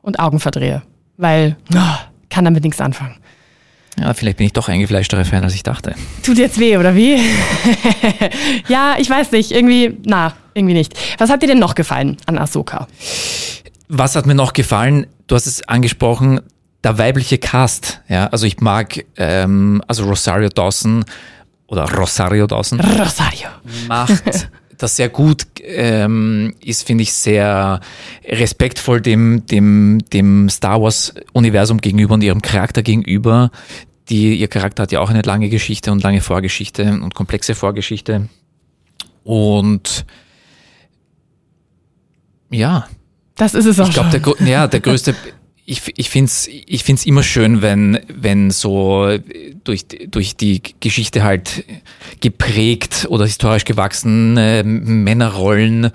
und 0.03 0.19
Augen 0.21 0.39
verdrehe. 0.41 0.83
Weil 1.17 1.57
oh, 1.75 1.79
kann 2.29 2.45
damit 2.45 2.63
nichts 2.65 2.81
anfangen. 2.81 3.17
ja, 3.99 4.13
vielleicht 4.13 4.37
bin 4.37 4.47
ich 4.47 4.53
doch 4.53 4.69
eingefleischtere 4.69 5.25
Fan, 5.25 5.43
als 5.45 5.55
ich 5.55 5.63
dachte. 5.63 5.95
Tut 6.23 6.37
jetzt 6.37 6.59
weh, 6.61 6.77
oder 6.77 6.95
wie? 6.95 7.17
ja, 8.69 8.97
ich 8.99 9.09
weiß 9.09 9.33
nicht. 9.33 9.53
Irgendwie, 9.53 9.97
na, 10.05 10.35
irgendwie 10.55 10.75
nicht. 10.75 10.95
Was 11.19 11.31
hat 11.31 11.43
dir 11.43 11.47
denn 11.47 11.59
noch 11.59 11.75
gefallen 11.75 12.19
an 12.27 12.37
Ahsoka? 12.39 12.87
Was 13.89 14.15
hat 14.17 14.27
mir 14.27 14.35
noch 14.35 14.53
gefallen? 14.53 15.07
Du 15.27 15.35
hast 15.35 15.47
es 15.47 15.67
angesprochen, 15.69 16.41
der 16.85 16.99
weibliche 16.99 17.39
Cast. 17.39 18.01
Ja, 18.09 18.27
also 18.27 18.47
ich 18.47 18.61
mag 18.61 19.05
ähm, 19.17 19.83
also 19.87 20.05
Rosario 20.05 20.49
Dawson 20.51 21.05
oder 21.67 21.85
Rosario 21.91 22.47
Dawson 22.47 22.81
Rosario. 22.81 23.49
macht 23.89 24.49
das 24.79 24.97
sehr 24.97 25.09
gut, 25.09 25.47
ähm, 25.63 26.55
ist 26.63 26.87
finde 26.87 27.03
ich 27.03 27.13
sehr 27.13 27.81
respektvoll 28.25 29.01
dem 29.01 29.47
dem 29.47 30.01
dem 30.13 30.49
Star 30.49 30.81
Wars 30.83 31.15
Universum 31.33 31.81
gegenüber 31.81 32.15
und 32.15 32.23
ihrem 32.23 32.43
Charakter 32.43 32.83
gegenüber. 32.83 33.51
Die 34.09 34.37
ihr 34.37 34.49
Charakter 34.49 34.85
hat 34.85 34.93
ja 34.93 35.01
auch 35.01 35.11
eine 35.11 35.23
lange 35.23 35.49
Geschichte 35.49 35.91
und 35.91 36.03
lange 36.03 36.21
Vorgeschichte 36.21 36.85
und 37.03 37.15
komplexe 37.15 37.55
Vorgeschichte 37.57 38.29
und 39.25 40.07
ja, 42.51 42.87
Das 43.35 43.55
ist 43.55 43.67
es 43.67 43.81
auch 43.81 43.89
ich 43.89 43.95
glaube, 43.95 44.11
der, 44.11 44.49
ja, 44.49 44.69
der 44.69 44.81
größte, 44.87 45.15
ich, 45.69 45.93
ich 45.97 46.09
finde 46.09 46.27
es 46.27 46.49
ich 46.49 46.85
find's 46.85 47.05
immer 47.07 47.25
schön, 47.25 47.61
wenn, 47.61 47.99
wenn 48.09 48.53
so 48.53 49.19
durch, 49.65 49.87
durch 50.09 50.37
die 50.37 50.63
Geschichte 50.79 51.25
halt 51.25 51.65
geprägt 52.21 53.07
oder 53.11 53.25
historisch 53.25 53.65
gewachsene 53.65 54.63
Männerrollen 54.65 55.91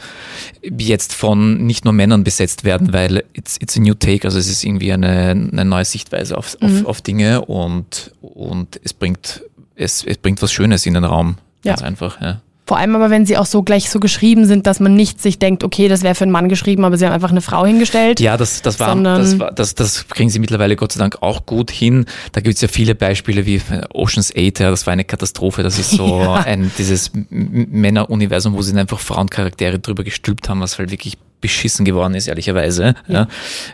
jetzt 0.61 1.13
von 1.13 1.65
nicht 1.65 1.85
nur 1.85 1.93
Männern 1.93 2.25
besetzt 2.25 2.65
werden, 2.65 2.91
weil 2.91 3.23
it's, 3.33 3.57
it's 3.61 3.77
a 3.77 3.79
new 3.79 3.93
take, 3.93 4.25
also 4.25 4.37
es 4.37 4.49
ist 4.49 4.65
irgendwie 4.65 4.91
eine, 4.91 5.29
eine 5.29 5.63
neue 5.63 5.85
Sichtweise 5.85 6.37
auf, 6.37 6.57
mhm. 6.59 6.81
auf, 6.81 6.85
auf 6.85 7.01
Dinge 7.01 7.45
und, 7.45 8.11
und 8.19 8.79
es 8.83 8.93
bringt, 8.93 9.41
es, 9.75 10.03
es 10.03 10.17
bringt 10.17 10.41
was 10.41 10.51
Schönes 10.51 10.85
in 10.85 10.95
den 10.95 11.05
Raum. 11.05 11.37
Ganz 11.63 11.79
ja. 11.79 11.87
einfach, 11.87 12.21
ja. 12.21 12.41
Vor 12.71 12.77
allem 12.77 12.95
aber, 12.95 13.09
wenn 13.09 13.25
sie 13.25 13.35
auch 13.37 13.45
so 13.45 13.63
gleich 13.63 13.89
so 13.89 13.99
geschrieben 13.99 14.45
sind, 14.45 14.65
dass 14.65 14.79
man 14.79 14.95
nicht 14.95 15.21
sich 15.21 15.37
denkt, 15.37 15.65
okay, 15.65 15.89
das 15.89 16.03
wäre 16.03 16.15
für 16.15 16.23
einen 16.23 16.31
Mann 16.31 16.47
geschrieben, 16.47 16.85
aber 16.85 16.95
sie 16.95 17.05
haben 17.05 17.11
einfach 17.11 17.31
eine 17.31 17.41
Frau 17.41 17.65
hingestellt. 17.65 18.21
Ja, 18.21 18.37
das, 18.37 18.61
das, 18.61 18.79
war, 18.79 18.95
das, 18.95 19.39
war, 19.39 19.51
das, 19.51 19.75
das 19.75 20.07
kriegen 20.07 20.29
sie 20.29 20.39
mittlerweile 20.39 20.77
Gott 20.77 20.93
sei 20.93 20.99
Dank 21.01 21.17
auch 21.19 21.45
gut 21.45 21.69
hin. 21.69 22.05
Da 22.31 22.39
gibt 22.39 22.55
es 22.55 22.61
ja 22.61 22.69
viele 22.69 22.95
Beispiele 22.95 23.45
wie 23.45 23.61
Ocean's 23.93 24.31
8, 24.33 24.61
ja, 24.61 24.69
das 24.69 24.87
war 24.87 24.93
eine 24.93 25.03
Katastrophe. 25.03 25.63
Das 25.63 25.79
ist 25.79 25.91
so 25.91 26.19
ja. 26.21 26.35
ein, 26.35 26.71
dieses 26.77 27.11
Männeruniversum, 27.29 28.53
wo 28.53 28.61
sie 28.61 28.73
einfach 28.79 29.01
Frauencharaktere 29.01 29.79
drüber 29.79 30.05
gestülpt 30.05 30.47
haben, 30.47 30.61
was 30.61 30.79
halt 30.79 30.91
wirklich 30.91 31.17
beschissen 31.41 31.83
geworden 31.83 32.13
ist, 32.13 32.27
ehrlicherweise. 32.27 32.95
Ja. 33.09 33.27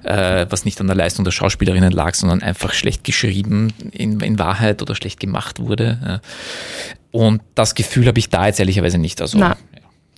ja. 0.03 0.41
Äh, 0.41 0.47
was 0.49 0.65
nicht 0.65 0.81
an 0.81 0.87
der 0.87 0.95
Leistung 0.95 1.23
der 1.23 1.31
Schauspielerinnen 1.31 1.91
lag, 1.91 2.15
sondern 2.15 2.41
einfach 2.41 2.73
schlecht 2.73 3.03
geschrieben 3.03 3.73
in, 3.91 4.21
in 4.21 4.39
Wahrheit 4.39 4.81
oder 4.81 4.95
schlecht 4.95 5.19
gemacht 5.19 5.59
wurde. 5.59 5.99
Ja. 6.03 6.21
Und 7.11 7.41
das 7.55 7.75
Gefühl 7.75 8.07
habe 8.07 8.19
ich 8.19 8.29
da 8.29 8.47
jetzt 8.47 8.59
ehrlicherweise 8.59 8.97
nicht. 8.97 9.21
Also, 9.21 9.37
Na. 9.37 9.57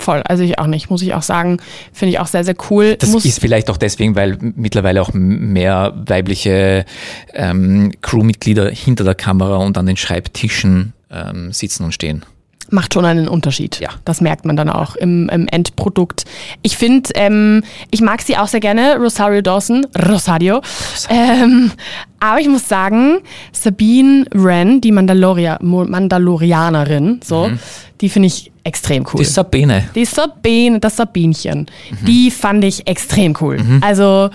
Voll, 0.02 0.22
also 0.22 0.44
ich 0.44 0.58
auch 0.58 0.68
nicht, 0.68 0.90
muss 0.90 1.02
ich 1.02 1.14
auch 1.14 1.22
sagen. 1.22 1.58
Finde 1.92 2.14
ich 2.14 2.20
auch 2.20 2.28
sehr, 2.28 2.46
sehr 2.46 2.56
cool. 2.70 2.96
Das 2.96 3.10
muss 3.10 3.26
ist 3.26 3.42
vielleicht 3.42 3.70
auch 3.70 3.76
deswegen, 3.76 4.16
weil 4.16 4.38
mittlerweile 4.40 5.02
auch 5.02 5.12
mehr 5.14 5.94
weibliche 5.94 6.86
ähm, 7.34 7.92
Crewmitglieder 8.02 8.70
hinter 8.70 9.04
der 9.04 9.16
Kamera 9.16 9.58
und 9.58 9.78
an 9.78 9.86
den 9.86 9.98
Schreibtischen 9.98 10.94
ähm, 11.12 11.52
sitzen 11.52 11.84
und 11.84 11.94
stehen 11.94 12.24
macht 12.72 12.94
schon 12.94 13.06
einen 13.06 13.28
Unterschied. 13.28 13.80
Ja. 13.80 13.90
Das 14.06 14.22
merkt 14.22 14.46
man 14.46 14.56
dann 14.56 14.70
auch 14.70 14.96
im, 14.96 15.30
im 15.30 15.48
Endprodukt. 15.48 16.26
Ich 16.62 16.78
finde, 16.78 17.10
ähm, 17.16 17.64
ich 17.92 18.02
mag 18.02 18.22
sie 18.22 18.38
auch 18.38 18.48
sehr 18.48 18.60
gerne, 18.60 18.98
Rosario 18.98 19.42
Dawson, 19.42 19.86
Rosario. 20.08 20.62
Ähm, 21.10 21.72
aber 22.20 22.40
ich 22.42 22.48
muss 22.48 22.68
sagen, 22.68 23.20
Sabine 23.52 24.26
Wren, 24.32 24.82
die 24.82 24.92
Mandaloria, 24.92 25.58
Mandalorianerin, 25.62 27.22
so, 27.24 27.48
mhm. 27.48 27.60
die 28.02 28.10
finde 28.10 28.28
ich 28.28 28.52
extrem 28.64 29.06
cool. 29.14 29.20
Die 29.20 29.26
Sabine. 29.26 29.90
Die 29.96 30.06
Sabine, 30.06 30.80
das 30.80 30.98
Sabinchen. 30.98 31.68
Mhm. 31.90 32.06
Die 32.06 32.32
fand 32.32 32.64
ich 32.64 32.88
extrem 32.88 33.36
cool. 33.40 33.58
Mhm. 33.58 33.82
Also 33.84 34.30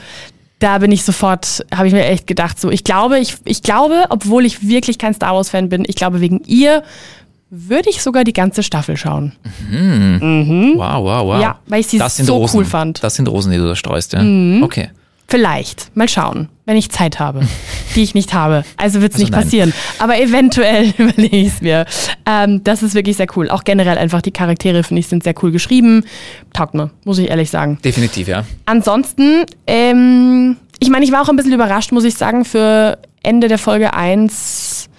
da 0.59 0.79
bin 0.79 0.93
ich 0.93 1.05
sofort, 1.05 1.65
habe 1.75 1.89
ich 1.89 1.93
mir 1.93 2.07
echt 2.07 2.27
gedacht, 2.27 2.59
so, 2.59 2.71
ich 2.71 2.85
glaube, 2.85 3.19
ich, 3.19 3.37
ich 3.45 3.63
glaube, 3.63 4.07
obwohl 4.09 4.47
ich 4.47 4.67
wirklich 4.67 4.99
kein 4.99 5.13
Star 5.13 5.35
Wars-Fan 5.35 5.69
bin, 5.69 5.85
ich 5.87 5.95
glaube, 5.95 6.21
wegen 6.21 6.41
ihr 6.47 6.83
würde 7.51 7.91
ich 7.91 8.03
sogar 8.03 8.25
die 8.25 8.33
ganze 8.33 8.63
Staffel 8.63 8.97
schauen. 8.97 9.33
Mhm. 9.71 10.19
Mhm. 10.21 10.73
Wow, 10.77 11.05
wow, 11.05 11.27
wow. 11.27 11.41
Ja, 11.41 11.59
weil 11.67 11.81
ich 11.81 11.87
sie 11.87 11.99
so 11.99 12.37
Rosen. 12.37 12.59
cool 12.59 12.65
fand. 12.65 13.03
Das 13.03 13.15
sind 13.15 13.29
Rosen, 13.29 13.53
die 13.53 13.59
du 13.59 13.67
da 13.67 13.77
streust, 13.77 14.13
ja? 14.13 14.23
Mhm. 14.23 14.63
Okay. 14.63 14.91
Vielleicht. 15.29 15.97
Mal 15.97 16.09
schauen, 16.09 16.49
wenn 16.67 16.77
ich 16.77 16.91
Zeit 16.91 17.19
habe, 17.19 17.41
die 17.95 18.03
ich 18.03 18.15
nicht 18.15 18.35
habe. 18.35 18.65
Also 18.77 19.01
wird 19.01 19.13
es 19.13 19.17
also 19.17 19.25
nicht 19.25 19.33
nein. 19.33 19.43
passieren. 19.43 19.73
Aber 19.99 20.21
eventuell 20.21 20.93
überlege 20.99 21.37
ich 21.37 21.49
es 21.49 21.61
mir. 21.63 21.87
Ähm, 22.27 22.63
das 22.63 22.83
ist 22.83 22.95
wirklich 22.95 23.17
sehr 23.17 23.27
cool. 23.37 23.51
Auch 23.51 23.65
generell 23.65 23.99
einfach 23.99 24.23
die 24.23 24.33
Charaktere, 24.33 24.83
finde 24.83 25.01
ich, 25.01 25.07
sind 25.09 25.25
sehr 25.25 25.35
cool 25.43 25.51
geschrieben. 25.51 26.05
Taugt 26.53 26.75
mir, 26.75 26.91
muss 27.05 27.19
ich 27.19 27.31
ehrlich 27.31 27.51
sagen. 27.51 27.79
Definitiv, 27.85 28.29
ja. 28.29 28.45
Ansonsten, 28.67 29.45
ähm, 29.67 30.57
ich 30.79 30.91
meine, 30.91 31.05
ich 31.05 31.13
war 31.13 31.23
auch 31.23 31.29
ein 31.29 31.37
bisschen 31.37 31.53
überrascht, 31.53 31.91
muss 31.93 32.05
ich 32.05 32.15
sagen, 32.15 32.45
für 32.45 32.99
Ende 33.23 33.49
der 33.49 33.59
Folge 33.59 33.95
1 33.95 34.91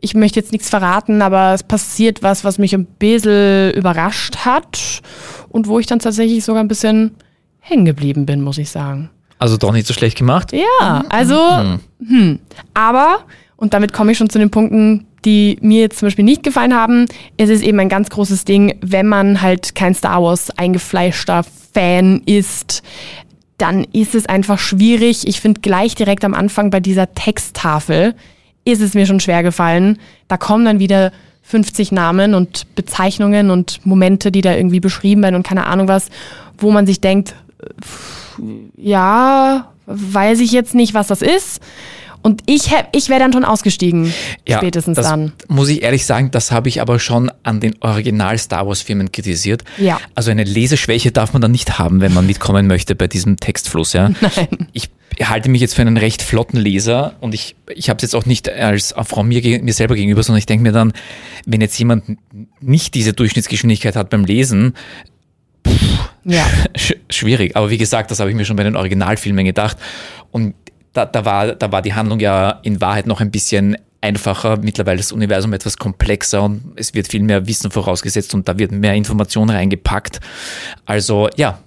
ich 0.00 0.14
möchte 0.14 0.38
jetzt 0.38 0.52
nichts 0.52 0.68
verraten, 0.68 1.22
aber 1.22 1.54
es 1.54 1.62
passiert 1.62 2.22
was, 2.22 2.44
was 2.44 2.58
mich 2.58 2.74
ein 2.74 2.84
bisschen 2.84 3.72
überrascht 3.72 4.44
hat 4.44 5.02
und 5.48 5.66
wo 5.66 5.78
ich 5.78 5.86
dann 5.86 5.98
tatsächlich 5.98 6.44
sogar 6.44 6.62
ein 6.62 6.68
bisschen 6.68 7.14
hängen 7.60 7.84
geblieben 7.84 8.26
bin, 8.26 8.42
muss 8.42 8.58
ich 8.58 8.70
sagen. 8.70 9.10
Also 9.38 9.56
doch 9.56 9.72
nicht 9.72 9.86
so 9.86 9.94
schlecht 9.94 10.18
gemacht? 10.18 10.52
Ja, 10.52 11.04
also, 11.08 11.38
hm. 11.58 11.80
Hm. 12.06 12.38
aber, 12.74 13.20
und 13.56 13.74
damit 13.74 13.92
komme 13.92 14.12
ich 14.12 14.18
schon 14.18 14.30
zu 14.30 14.38
den 14.38 14.50
Punkten, 14.50 15.06
die 15.24 15.58
mir 15.60 15.80
jetzt 15.80 15.98
zum 15.98 16.06
Beispiel 16.06 16.24
nicht 16.24 16.42
gefallen 16.42 16.74
haben, 16.74 17.06
es 17.36 17.50
ist 17.50 17.62
eben 17.62 17.78
ein 17.80 17.88
ganz 17.88 18.10
großes 18.10 18.44
Ding, 18.44 18.78
wenn 18.80 19.06
man 19.06 19.42
halt 19.42 19.74
kein 19.74 19.94
Star 19.94 20.22
Wars 20.22 20.50
eingefleischter 20.56 21.44
Fan 21.74 22.22
ist, 22.24 22.82
dann 23.58 23.84
ist 23.92 24.14
es 24.14 24.26
einfach 24.26 24.58
schwierig. 24.58 25.26
Ich 25.26 25.40
finde 25.40 25.60
gleich 25.60 25.94
direkt 25.96 26.24
am 26.24 26.34
Anfang 26.34 26.70
bei 26.70 26.80
dieser 26.80 27.12
Texttafel, 27.14 28.14
ist 28.68 28.80
es 28.80 28.94
mir 28.94 29.06
schon 29.06 29.20
schwer 29.20 29.42
gefallen. 29.42 29.98
Da 30.28 30.36
kommen 30.36 30.64
dann 30.64 30.78
wieder 30.78 31.12
50 31.42 31.92
Namen 31.92 32.34
und 32.34 32.74
Bezeichnungen 32.74 33.50
und 33.50 33.84
Momente, 33.86 34.30
die 34.30 34.42
da 34.42 34.54
irgendwie 34.54 34.80
beschrieben 34.80 35.22
werden 35.22 35.34
und 35.34 35.46
keine 35.46 35.66
Ahnung 35.66 35.88
was, 35.88 36.08
wo 36.58 36.70
man 36.70 36.86
sich 36.86 37.00
denkt, 37.00 37.34
ja, 38.76 39.68
weiß 39.86 40.40
ich 40.40 40.52
jetzt 40.52 40.74
nicht, 40.74 40.94
was 40.94 41.06
das 41.06 41.22
ist. 41.22 41.60
Und 42.20 42.42
ich, 42.46 42.70
ich 42.92 43.08
wäre 43.08 43.20
dann 43.20 43.32
schon 43.32 43.44
ausgestiegen, 43.44 44.12
ja, 44.46 44.58
spätestens 44.58 44.96
das 44.96 45.06
dann. 45.06 45.32
Muss 45.46 45.68
ich 45.68 45.82
ehrlich 45.82 46.04
sagen, 46.04 46.30
das 46.30 46.50
habe 46.50 46.68
ich 46.68 46.80
aber 46.80 46.98
schon 46.98 47.30
an 47.44 47.60
den 47.60 47.76
Original 47.80 48.36
Star 48.36 48.66
Wars 48.66 48.82
Filmen 48.82 49.12
kritisiert. 49.12 49.62
Ja. 49.78 50.00
Also 50.14 50.30
eine 50.30 50.44
Leseschwäche 50.44 51.12
darf 51.12 51.32
man 51.32 51.40
dann 51.40 51.52
nicht 51.52 51.78
haben, 51.78 52.00
wenn 52.00 52.12
man 52.12 52.26
mitkommen 52.26 52.66
möchte 52.66 52.94
bei 52.94 53.06
diesem 53.06 53.38
Textfluss. 53.38 53.92
Ja. 53.92 54.10
Nein. 54.20 54.68
Ich 54.72 54.90
halte 55.24 55.48
mich 55.48 55.60
jetzt 55.60 55.74
für 55.74 55.82
einen 55.82 55.96
recht 55.96 56.22
flotten 56.22 56.58
Leser 56.58 57.16
und 57.20 57.34
ich, 57.34 57.56
ich 57.74 57.88
habe 57.90 57.96
es 57.96 58.02
jetzt 58.02 58.14
auch 58.14 58.26
nicht 58.26 58.48
als 58.48 58.94
Frau 59.04 59.22
mir, 59.22 59.62
mir 59.62 59.72
selber 59.72 59.94
gegenüber, 59.94 60.22
sondern 60.22 60.38
ich 60.38 60.46
denke 60.46 60.62
mir 60.62 60.72
dann, 60.72 60.92
wenn 61.46 61.60
jetzt 61.60 61.78
jemand 61.78 62.18
nicht 62.60 62.94
diese 62.94 63.12
Durchschnittsgeschwindigkeit 63.12 63.96
hat 63.96 64.10
beim 64.10 64.24
Lesen, 64.24 64.74
pff, 65.66 66.10
ja. 66.24 66.46
sch 66.76 66.94
schwierig. 67.10 67.56
Aber 67.56 67.70
wie 67.70 67.78
gesagt, 67.78 68.10
das 68.10 68.20
habe 68.20 68.30
ich 68.30 68.36
mir 68.36 68.44
schon 68.44 68.56
bei 68.56 68.64
den 68.64 68.76
Originalfilmen 68.76 69.44
gedacht. 69.44 69.76
Und 70.30 70.54
da, 70.92 71.06
da, 71.06 71.24
war, 71.24 71.54
da 71.54 71.72
war 71.72 71.82
die 71.82 71.94
Handlung 71.94 72.20
ja 72.20 72.60
in 72.62 72.80
Wahrheit 72.80 73.06
noch 73.06 73.20
ein 73.20 73.30
bisschen 73.30 73.76
einfacher. 74.00 74.58
Mittlerweile 74.58 75.00
ist 75.00 75.10
das 75.10 75.12
Universum 75.12 75.52
etwas 75.52 75.76
komplexer 75.76 76.42
und 76.42 76.72
es 76.76 76.94
wird 76.94 77.08
viel 77.08 77.22
mehr 77.22 77.46
Wissen 77.46 77.70
vorausgesetzt 77.70 78.34
und 78.34 78.48
da 78.48 78.58
wird 78.58 78.72
mehr 78.72 78.94
Information 78.94 79.50
reingepackt. 79.50 80.20
Also 80.86 81.28
ja, 81.36 81.58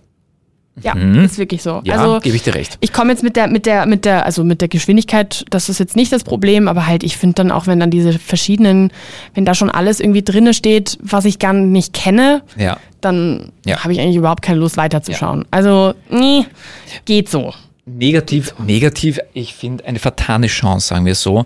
ja, 0.81 0.95
mhm. 0.95 1.25
ist 1.25 1.37
wirklich 1.37 1.61
so. 1.61 1.81
Ja, 1.83 1.95
also 1.95 2.19
gebe 2.19 2.35
ich 2.35 2.43
dir 2.43 2.55
recht. 2.55 2.77
Ich 2.79 2.93
komme 2.93 3.11
jetzt 3.11 3.23
mit 3.23 3.35
der, 3.35 3.47
mit 3.47 3.65
der, 3.65 3.85
mit 3.85 4.05
der, 4.05 4.25
also 4.25 4.43
mit 4.43 4.61
der 4.61 4.67
Geschwindigkeit, 4.67 5.45
das 5.49 5.69
ist 5.69 5.79
jetzt 5.79 5.95
nicht 5.95 6.11
das 6.11 6.23
Problem, 6.23 6.67
aber 6.67 6.87
halt, 6.87 7.03
ich 7.03 7.17
finde 7.17 7.35
dann 7.35 7.51
auch, 7.51 7.67
wenn 7.67 7.79
dann 7.79 7.91
diese 7.91 8.17
verschiedenen, 8.17 8.91
wenn 9.33 9.45
da 9.45 9.53
schon 9.53 9.69
alles 9.69 9.99
irgendwie 9.99 10.23
drinne 10.23 10.53
steht, 10.53 10.97
was 11.01 11.25
ich 11.25 11.39
gar 11.39 11.53
nicht 11.53 11.93
kenne, 11.93 12.41
ja. 12.57 12.77
dann 13.01 13.51
ja. 13.65 13.83
habe 13.83 13.93
ich 13.93 13.99
eigentlich 13.99 14.15
überhaupt 14.15 14.41
keine 14.41 14.59
Lust 14.59 14.77
weiterzuschauen. 14.77 15.41
Ja. 15.41 15.47
Also, 15.51 15.93
nee, 16.09 16.45
geht 17.05 17.29
so. 17.29 17.53
Negativ, 17.85 18.53
negativ, 18.59 19.19
ich 19.33 19.53
finde 19.53 19.85
eine 19.85 19.99
vertane 19.99 20.47
Chance, 20.47 20.87
sagen 20.87 21.05
wir 21.05 21.15
so 21.15 21.43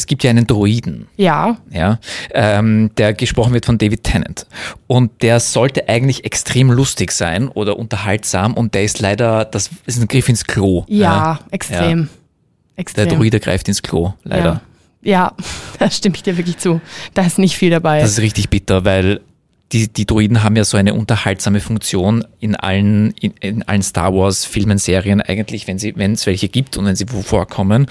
es 0.00 0.06
gibt 0.06 0.24
ja 0.24 0.30
einen 0.30 0.46
Droiden. 0.46 1.06
Ja. 1.16 1.58
Ja. 1.70 2.00
Ähm, 2.32 2.90
der 2.96 3.12
gesprochen 3.12 3.52
wird 3.52 3.66
von 3.66 3.76
David 3.76 4.02
Tennant. 4.02 4.46
Und 4.86 5.22
der 5.22 5.40
sollte 5.40 5.88
eigentlich 5.88 6.24
extrem 6.24 6.70
lustig 6.70 7.12
sein 7.12 7.48
oder 7.48 7.78
unterhaltsam 7.78 8.54
und 8.54 8.74
der 8.74 8.84
ist 8.84 9.00
leider, 9.00 9.44
das 9.44 9.70
ist 9.84 10.00
ein 10.00 10.08
Griff 10.08 10.28
ins 10.28 10.44
Klo. 10.44 10.84
Ja, 10.88 10.98
ja. 10.98 11.40
extrem. 11.50 12.00
Ja. 12.00 12.08
extrem. 12.76 13.08
Der 13.08 13.16
Droide 13.18 13.40
greift 13.40 13.68
ins 13.68 13.82
Klo, 13.82 14.14
leider. 14.24 14.62
Ja. 15.02 15.10
ja, 15.10 15.32
da 15.78 15.90
stimme 15.90 16.16
ich 16.16 16.22
dir 16.22 16.38
wirklich 16.38 16.56
zu. 16.56 16.80
Da 17.12 17.22
ist 17.22 17.38
nicht 17.38 17.56
viel 17.56 17.70
dabei. 17.70 18.00
Das 18.00 18.12
ist 18.12 18.20
richtig 18.20 18.48
bitter, 18.48 18.86
weil 18.86 19.20
die, 19.72 19.88
die 19.88 20.06
Droiden 20.06 20.42
haben 20.42 20.56
ja 20.56 20.64
so 20.64 20.78
eine 20.78 20.94
unterhaltsame 20.94 21.60
Funktion 21.60 22.24
in 22.40 22.56
allen, 22.56 23.12
in, 23.20 23.32
in 23.40 23.62
allen 23.64 23.82
Star 23.82 24.14
Wars 24.14 24.46
Filmen, 24.46 24.78
Serien 24.78 25.20
eigentlich, 25.20 25.68
wenn 25.68 25.78
sie, 25.78 25.94
wenn 25.96 26.12
es 26.12 26.26
welche 26.26 26.48
gibt 26.48 26.78
und 26.78 26.86
wenn 26.86 26.96
sie 26.96 27.06
wo 27.10 27.22
vorkommen. 27.22 27.86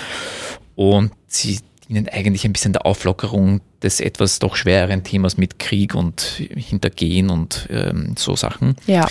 Und 0.75 1.11
sie, 1.27 1.59
ihnen 1.89 2.07
eigentlich 2.07 2.45
ein 2.45 2.53
bisschen 2.53 2.71
der 2.71 2.85
Auflockerung 2.85 3.61
des 3.81 3.99
etwas 3.99 4.37
doch 4.37 4.55
schwereren 4.55 5.03
Themas 5.03 5.37
mit 5.37 5.57
Krieg 5.57 5.95
und 5.95 6.21
Hintergehen 6.55 7.31
und 7.31 7.67
ähm, 7.71 8.13
so 8.15 8.35
Sachen. 8.35 8.75
Ja. 8.85 9.07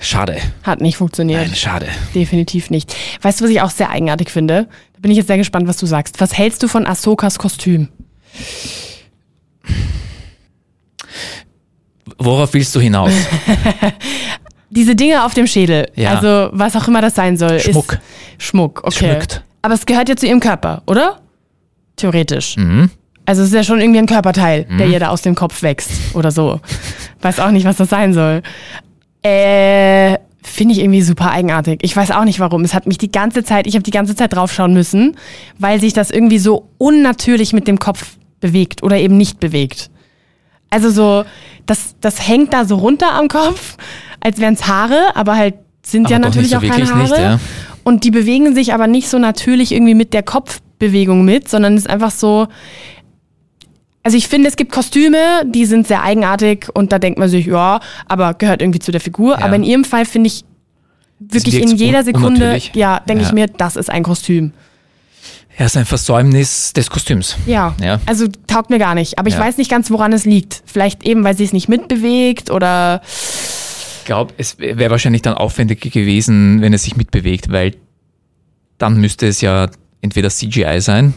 Schade. 0.00 0.38
Hat 0.64 0.80
nicht 0.80 0.96
funktioniert. 0.96 1.46
Nein, 1.46 1.54
schade. 1.54 1.86
Definitiv 2.16 2.70
nicht. 2.70 2.94
Weißt 3.22 3.40
du, 3.40 3.44
was 3.44 3.52
ich 3.52 3.60
auch 3.60 3.70
sehr 3.70 3.90
eigenartig 3.90 4.30
finde? 4.30 4.66
Da 4.94 5.00
bin 5.00 5.12
ich 5.12 5.16
jetzt 5.16 5.28
sehr 5.28 5.38
gespannt, 5.38 5.68
was 5.68 5.76
du 5.76 5.86
sagst. 5.86 6.20
Was 6.20 6.36
hältst 6.36 6.60
du 6.64 6.66
von 6.66 6.86
Ahsokas 6.86 7.38
Kostüm? 7.38 7.88
Worauf 12.18 12.52
willst 12.52 12.74
du 12.74 12.80
hinaus? 12.80 13.12
Diese 14.70 14.96
Dinge 14.96 15.24
auf 15.24 15.34
dem 15.34 15.46
Schädel, 15.46 15.88
ja. 15.94 16.14
also 16.14 16.50
was 16.52 16.74
auch 16.74 16.88
immer 16.88 17.00
das 17.00 17.14
sein 17.14 17.36
soll. 17.36 17.60
Schmuck. 17.60 17.98
Schmuck, 18.38 18.80
okay. 18.82 18.98
Schmückt. 18.98 19.44
Aber 19.62 19.74
es 19.74 19.86
gehört 19.86 20.08
ja 20.08 20.16
zu 20.16 20.26
ihrem 20.26 20.40
Körper, 20.40 20.82
oder? 20.86 21.20
Theoretisch. 21.98 22.56
Mhm. 22.56 22.90
Also 23.26 23.42
es 23.42 23.48
ist 23.48 23.54
ja 23.54 23.62
schon 23.62 23.80
irgendwie 23.80 23.98
ein 23.98 24.06
Körperteil, 24.06 24.66
mhm. 24.68 24.78
der 24.78 24.86
ihr 24.88 25.00
da 25.00 25.08
aus 25.08 25.20
dem 25.20 25.34
Kopf 25.34 25.62
wächst 25.62 25.90
oder 26.14 26.30
so. 26.30 26.60
Weiß 27.20 27.40
auch 27.40 27.50
nicht, 27.50 27.66
was 27.66 27.76
das 27.76 27.90
sein 27.90 28.14
soll. 28.14 28.42
Äh, 29.22 30.16
finde 30.42 30.72
ich 30.74 30.80
irgendwie 30.80 31.02
super 31.02 31.30
eigenartig. 31.30 31.80
Ich 31.82 31.94
weiß 31.96 32.12
auch 32.12 32.24
nicht 32.24 32.40
warum. 32.40 32.64
Es 32.64 32.72
hat 32.72 32.86
mich 32.86 32.96
die 32.96 33.10
ganze 33.10 33.44
Zeit, 33.44 33.66
ich 33.66 33.74
habe 33.74 33.82
die 33.82 33.90
ganze 33.90 34.16
Zeit 34.16 34.32
draufschauen 34.32 34.72
müssen, 34.72 35.16
weil 35.58 35.80
sich 35.80 35.92
das 35.92 36.10
irgendwie 36.10 36.38
so 36.38 36.68
unnatürlich 36.78 37.52
mit 37.52 37.68
dem 37.68 37.78
Kopf 37.78 38.16
bewegt 38.40 38.82
oder 38.82 38.96
eben 38.96 39.16
nicht 39.16 39.40
bewegt. 39.40 39.90
Also 40.70 40.90
so, 40.90 41.24
das, 41.66 41.96
das 42.00 42.26
hängt 42.26 42.52
da 42.52 42.64
so 42.64 42.76
runter 42.76 43.12
am 43.12 43.28
Kopf, 43.28 43.76
als 44.20 44.38
wären 44.38 44.54
es 44.54 44.66
Haare, 44.66 45.14
aber 45.14 45.36
halt 45.36 45.54
sind 45.82 46.06
Aber 46.06 46.12
ja 46.12 46.18
natürlich 46.18 46.50
so 46.50 46.58
auch 46.58 46.62
keine 46.62 46.88
Haare. 46.88 47.02
nicht, 47.02 47.18
ja. 47.18 47.40
Und 47.84 48.04
die 48.04 48.10
bewegen 48.10 48.54
sich 48.54 48.74
aber 48.74 48.86
nicht 48.86 49.08
so 49.08 49.18
natürlich 49.18 49.72
irgendwie 49.72 49.94
mit 49.94 50.12
der 50.12 50.22
Kopfbewegung 50.82 51.24
mit, 51.24 51.48
sondern 51.48 51.74
es 51.74 51.82
ist 51.84 51.90
einfach 51.90 52.10
so. 52.10 52.46
Also 54.04 54.16
ich 54.16 54.28
finde, 54.28 54.48
es 54.48 54.56
gibt 54.56 54.72
Kostüme, 54.72 55.18
die 55.44 55.66
sind 55.66 55.86
sehr 55.86 56.02
eigenartig 56.02 56.68
und 56.72 56.92
da 56.92 56.98
denkt 56.98 57.18
man 57.18 57.28
sich, 57.28 57.46
ja, 57.46 57.80
aber 58.06 58.34
gehört 58.34 58.62
irgendwie 58.62 58.78
zu 58.78 58.90
der 58.92 59.00
Figur. 59.00 59.38
Ja. 59.38 59.44
Aber 59.44 59.56
in 59.56 59.64
ihrem 59.64 59.84
Fall 59.84 60.06
finde 60.06 60.28
ich 60.28 60.44
wirklich 61.18 61.60
in 61.60 61.76
jeder 61.76 61.98
un- 61.98 62.04
Sekunde, 62.04 62.58
ja, 62.74 63.00
denke 63.00 63.22
Ja. 63.22 63.28
ich 63.28 63.34
mir, 63.34 63.46
das 63.48 63.76
ist 63.76 63.90
ein 63.90 64.04
Kostüm. 64.04 64.52
Er 65.58 65.66
ist 65.66 65.76
ein 65.76 65.84
Versäumnis 65.84 66.72
des 66.72 66.88
Kostüms. 66.88 67.36
Ja. 67.44 67.74
Ja. 67.82 68.00
Also 68.06 68.28
taugt 68.46 68.70
mir 68.70 68.78
gar 68.78 68.94
nicht. 68.94 69.18
Aber 69.18 69.28
ich 69.28 69.34
Ja. 69.34 69.40
weiß 69.40 69.56
nicht 69.58 69.70
ganz, 69.70 69.90
woran 69.90 70.12
es 70.12 70.24
liegt. 70.24 70.62
Vielleicht 70.64 71.04
eben, 71.04 71.24
weil 71.24 71.36
sie 71.36 71.44
es 71.44 71.52
nicht 71.52 71.68
mitbewegt 71.68 72.50
oder 72.52 73.02
Ich 73.04 74.04
glaube, 74.04 74.32
es 74.38 74.58
wäre 74.58 74.90
wahrscheinlich 74.90 75.20
dann 75.22 75.34
aufwendiger 75.34 75.90
gewesen, 75.90 76.62
wenn 76.62 76.72
es 76.72 76.84
sich 76.84 76.96
mitbewegt, 76.96 77.50
weil 77.52 77.74
dann 78.78 78.98
müsste 79.00 79.26
es 79.26 79.40
ja 79.42 79.68
entweder 80.00 80.28
CGI 80.30 80.80
sein 80.80 81.14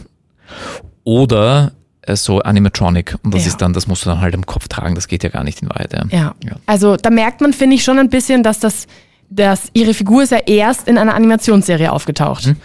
oder 1.04 1.72
äh, 2.02 2.16
so 2.16 2.40
Animatronic. 2.40 3.16
Und 3.22 3.34
das 3.34 3.42
Ja. 3.42 3.48
ist 3.48 3.56
dann, 3.62 3.72
das 3.72 3.86
musst 3.86 4.04
du 4.04 4.10
dann 4.10 4.20
halt 4.20 4.34
am 4.34 4.46
Kopf 4.46 4.68
tragen, 4.68 4.94
das 4.94 5.08
geht 5.08 5.22
ja 5.24 5.30
gar 5.30 5.44
nicht 5.44 5.62
in 5.62 5.68
Wahrheit. 5.68 5.92
Ja. 5.92 6.04
Ja. 6.10 6.34
Ja. 6.44 6.56
Also 6.66 6.96
da 6.96 7.10
merkt 7.10 7.40
man, 7.40 7.52
finde 7.52 7.76
ich, 7.76 7.84
schon 7.84 7.98
ein 7.98 8.08
bisschen, 8.10 8.42
dass 8.42 8.58
das, 8.58 8.86
dass 9.30 9.68
ihre 9.72 9.94
Figur 9.94 10.22
ist 10.22 10.30
ja 10.32 10.38
erst 10.38 10.88
in 10.88 10.98
einer 10.98 11.14
Animationsserie 11.14 11.90
aufgetaucht. 11.92 12.46
Mhm. 12.46 12.56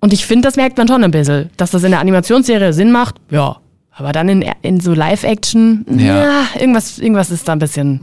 Und 0.00 0.12
ich 0.12 0.24
finde, 0.24 0.48
das 0.48 0.56
merkt 0.56 0.78
man 0.78 0.88
schon 0.88 1.04
ein 1.04 1.10
bisschen. 1.10 1.50
Dass 1.56 1.70
das 1.72 1.82
in 1.84 1.90
der 1.90 2.00
Animationsserie 2.00 2.72
Sinn 2.72 2.90
macht, 2.92 3.16
ja. 3.30 3.58
Aber 3.92 4.12
dann 4.12 4.28
in, 4.30 4.44
in 4.62 4.80
so 4.80 4.94
Live-Action, 4.94 5.84
ja. 5.98 6.22
Ja. 6.22 6.40
Mhm. 6.54 6.60
irgendwas, 6.60 6.98
irgendwas 6.98 7.30
ist 7.30 7.46
da 7.48 7.52
ein 7.52 7.58
bisschen. 7.58 8.00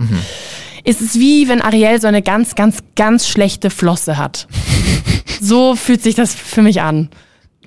Es 0.84 1.02
ist 1.02 1.16
wie 1.20 1.48
wenn 1.50 1.60
Ariel 1.62 2.00
so 2.00 2.08
eine 2.08 2.22
ganz, 2.22 2.54
ganz, 2.54 2.80
ganz 2.96 3.28
schlechte 3.28 3.70
Flosse 3.72 4.18
hat. 4.18 4.48
so 5.42 5.76
fühlt 5.76 6.04
sich 6.04 6.14
das 6.14 6.36
für 6.36 6.62
mich 6.62 6.82
an. 6.82 7.10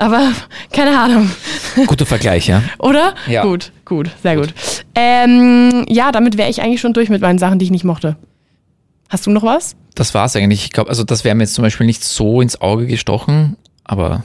Aber 0.00 0.32
keine 0.72 0.98
Ahnung. 0.98 1.30
Guter 1.86 2.06
Vergleich, 2.06 2.48
ja. 2.48 2.62
Oder? 2.78 3.14
Ja. 3.28 3.42
Gut, 3.42 3.70
gut, 3.84 4.10
sehr 4.22 4.36
gut. 4.36 4.52
Ähm, 4.94 5.84
ja, 5.88 6.10
damit 6.10 6.36
wäre 6.38 6.48
ich 6.48 6.62
eigentlich 6.62 6.80
schon 6.80 6.94
durch 6.94 7.10
mit 7.10 7.20
meinen 7.20 7.38
Sachen, 7.38 7.58
die 7.58 7.66
ich 7.66 7.70
nicht 7.70 7.84
mochte. 7.84 8.16
Hast 9.10 9.26
du 9.26 9.30
noch 9.30 9.42
was? 9.42 9.76
Das 9.94 10.14
war's 10.14 10.34
eigentlich. 10.34 10.64
Ich 10.64 10.72
glaube, 10.72 10.88
also 10.88 11.04
das 11.04 11.24
wäre 11.24 11.34
mir 11.34 11.42
jetzt 11.42 11.54
zum 11.54 11.62
Beispiel 11.62 11.86
nicht 11.86 12.02
so 12.02 12.40
ins 12.40 12.60
Auge 12.60 12.86
gestochen, 12.86 13.56
aber 13.84 14.24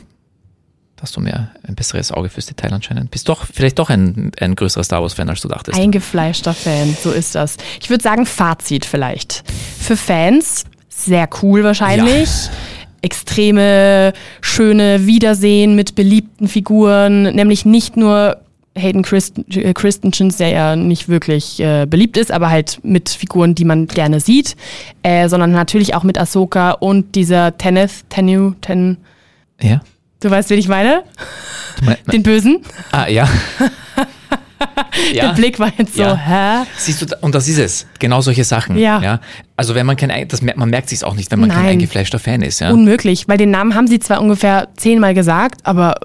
hast 1.02 1.18
du 1.18 1.22
mehr 1.22 1.52
ein 1.68 1.76
besseres 1.76 2.12
Auge 2.12 2.30
fürs 2.30 2.46
Detail 2.46 2.74
anscheinend. 2.74 3.12
Bist 3.12 3.28
doch 3.28 3.46
vielleicht 3.46 3.78
doch 3.78 3.90
ein, 3.90 4.32
ein 4.40 4.56
größerer 4.56 4.84
Star 4.84 5.02
Wars-Fan, 5.02 5.30
als 5.30 5.42
du 5.42 5.50
dachtest. 5.50 5.78
Eingefleischter 5.78 6.54
Fan, 6.54 6.96
so 7.04 7.12
ist 7.12 7.36
das. 7.36 7.58
Ich 7.82 7.90
würde 7.90 8.02
sagen, 8.02 8.26
Fazit 8.26 8.86
vielleicht. 8.86 9.44
Für 9.80 9.98
Fans 9.98 10.64
sehr 10.88 11.28
cool 11.42 11.64
wahrscheinlich. 11.64 12.30
Extreme, 13.06 14.14
schöne 14.42 15.06
Wiedersehen 15.06 15.76
mit 15.76 15.94
beliebten 15.94 16.48
Figuren, 16.48 17.24
nämlich 17.36 17.64
nicht 17.64 17.98
nur 17.98 18.38
Hayden 18.76 19.04
Christ 19.04 19.36
äh, 19.56 19.74
Christensen, 19.74 20.36
der 20.38 20.50
ja 20.50 20.76
nicht 20.76 21.08
wirklich 21.08 21.60
äh, 21.60 21.86
beliebt 21.86 22.18
ist, 22.18 22.32
aber 22.32 22.50
halt 22.50 22.80
mit 22.84 23.10
Figuren, 23.10 23.54
die 23.54 23.64
man 23.64 23.86
gerne 23.86 24.20
sieht, 24.20 24.56
äh, 25.04 25.30
sondern 25.30 25.52
natürlich 25.52 25.94
auch 25.94 26.04
mit 26.04 26.18
Ahsoka 26.18 26.72
und 26.72 27.14
dieser 27.16 27.58
Tenneth, 27.58 28.10
Tenu, 28.10 28.54
Ten, 28.62 28.98
ja? 29.62 29.82
du 30.20 30.32
weißt, 30.32 30.50
wen 30.50 30.60
ich 30.60 30.68
meine? 30.68 31.04
Den 32.12 32.24
Bösen. 32.24 32.64
ah, 32.92 33.08
ja. 33.08 33.30
Der 35.16 35.34
Blick 35.34 35.60
war 35.60 35.72
jetzt 35.78 35.96
so, 35.96 36.02
Ja. 36.04 36.16
hä? 36.16 36.66
Siehst 36.78 37.02
du, 37.02 37.18
und 37.22 37.34
das 37.36 37.48
ist 37.48 37.58
es. 37.60 37.86
Genau 38.00 38.22
solche 38.22 38.44
Sachen. 38.44 38.78
Ja. 38.78 39.20
Also 39.58 39.74
wenn 39.76 39.86
man 39.86 39.96
kein, 39.96 40.12
Ei- 40.12 40.26
das, 40.26 40.42
merkt- 40.42 40.60
man 40.60 40.70
merkt 40.70 40.90
sich 40.90 41.04
auch 41.04 41.16
nicht, 41.16 41.32
wenn 41.32 41.40
man 41.40 41.50
kein 41.50 41.60
Nein. 41.60 41.68
eingefleischter 41.74 42.20
Fan 42.20 42.42
ist. 42.42 42.60
Ja. 42.60 42.72
Unmöglich, 42.72 43.28
weil 43.28 43.38
den 43.38 43.52
Namen 43.52 43.74
haben 43.76 43.88
sie 43.88 44.00
zwar 44.00 44.22
ungefähr 44.22 44.68
zehnmal 44.76 45.14
gesagt, 45.14 45.62
aber 45.64 45.96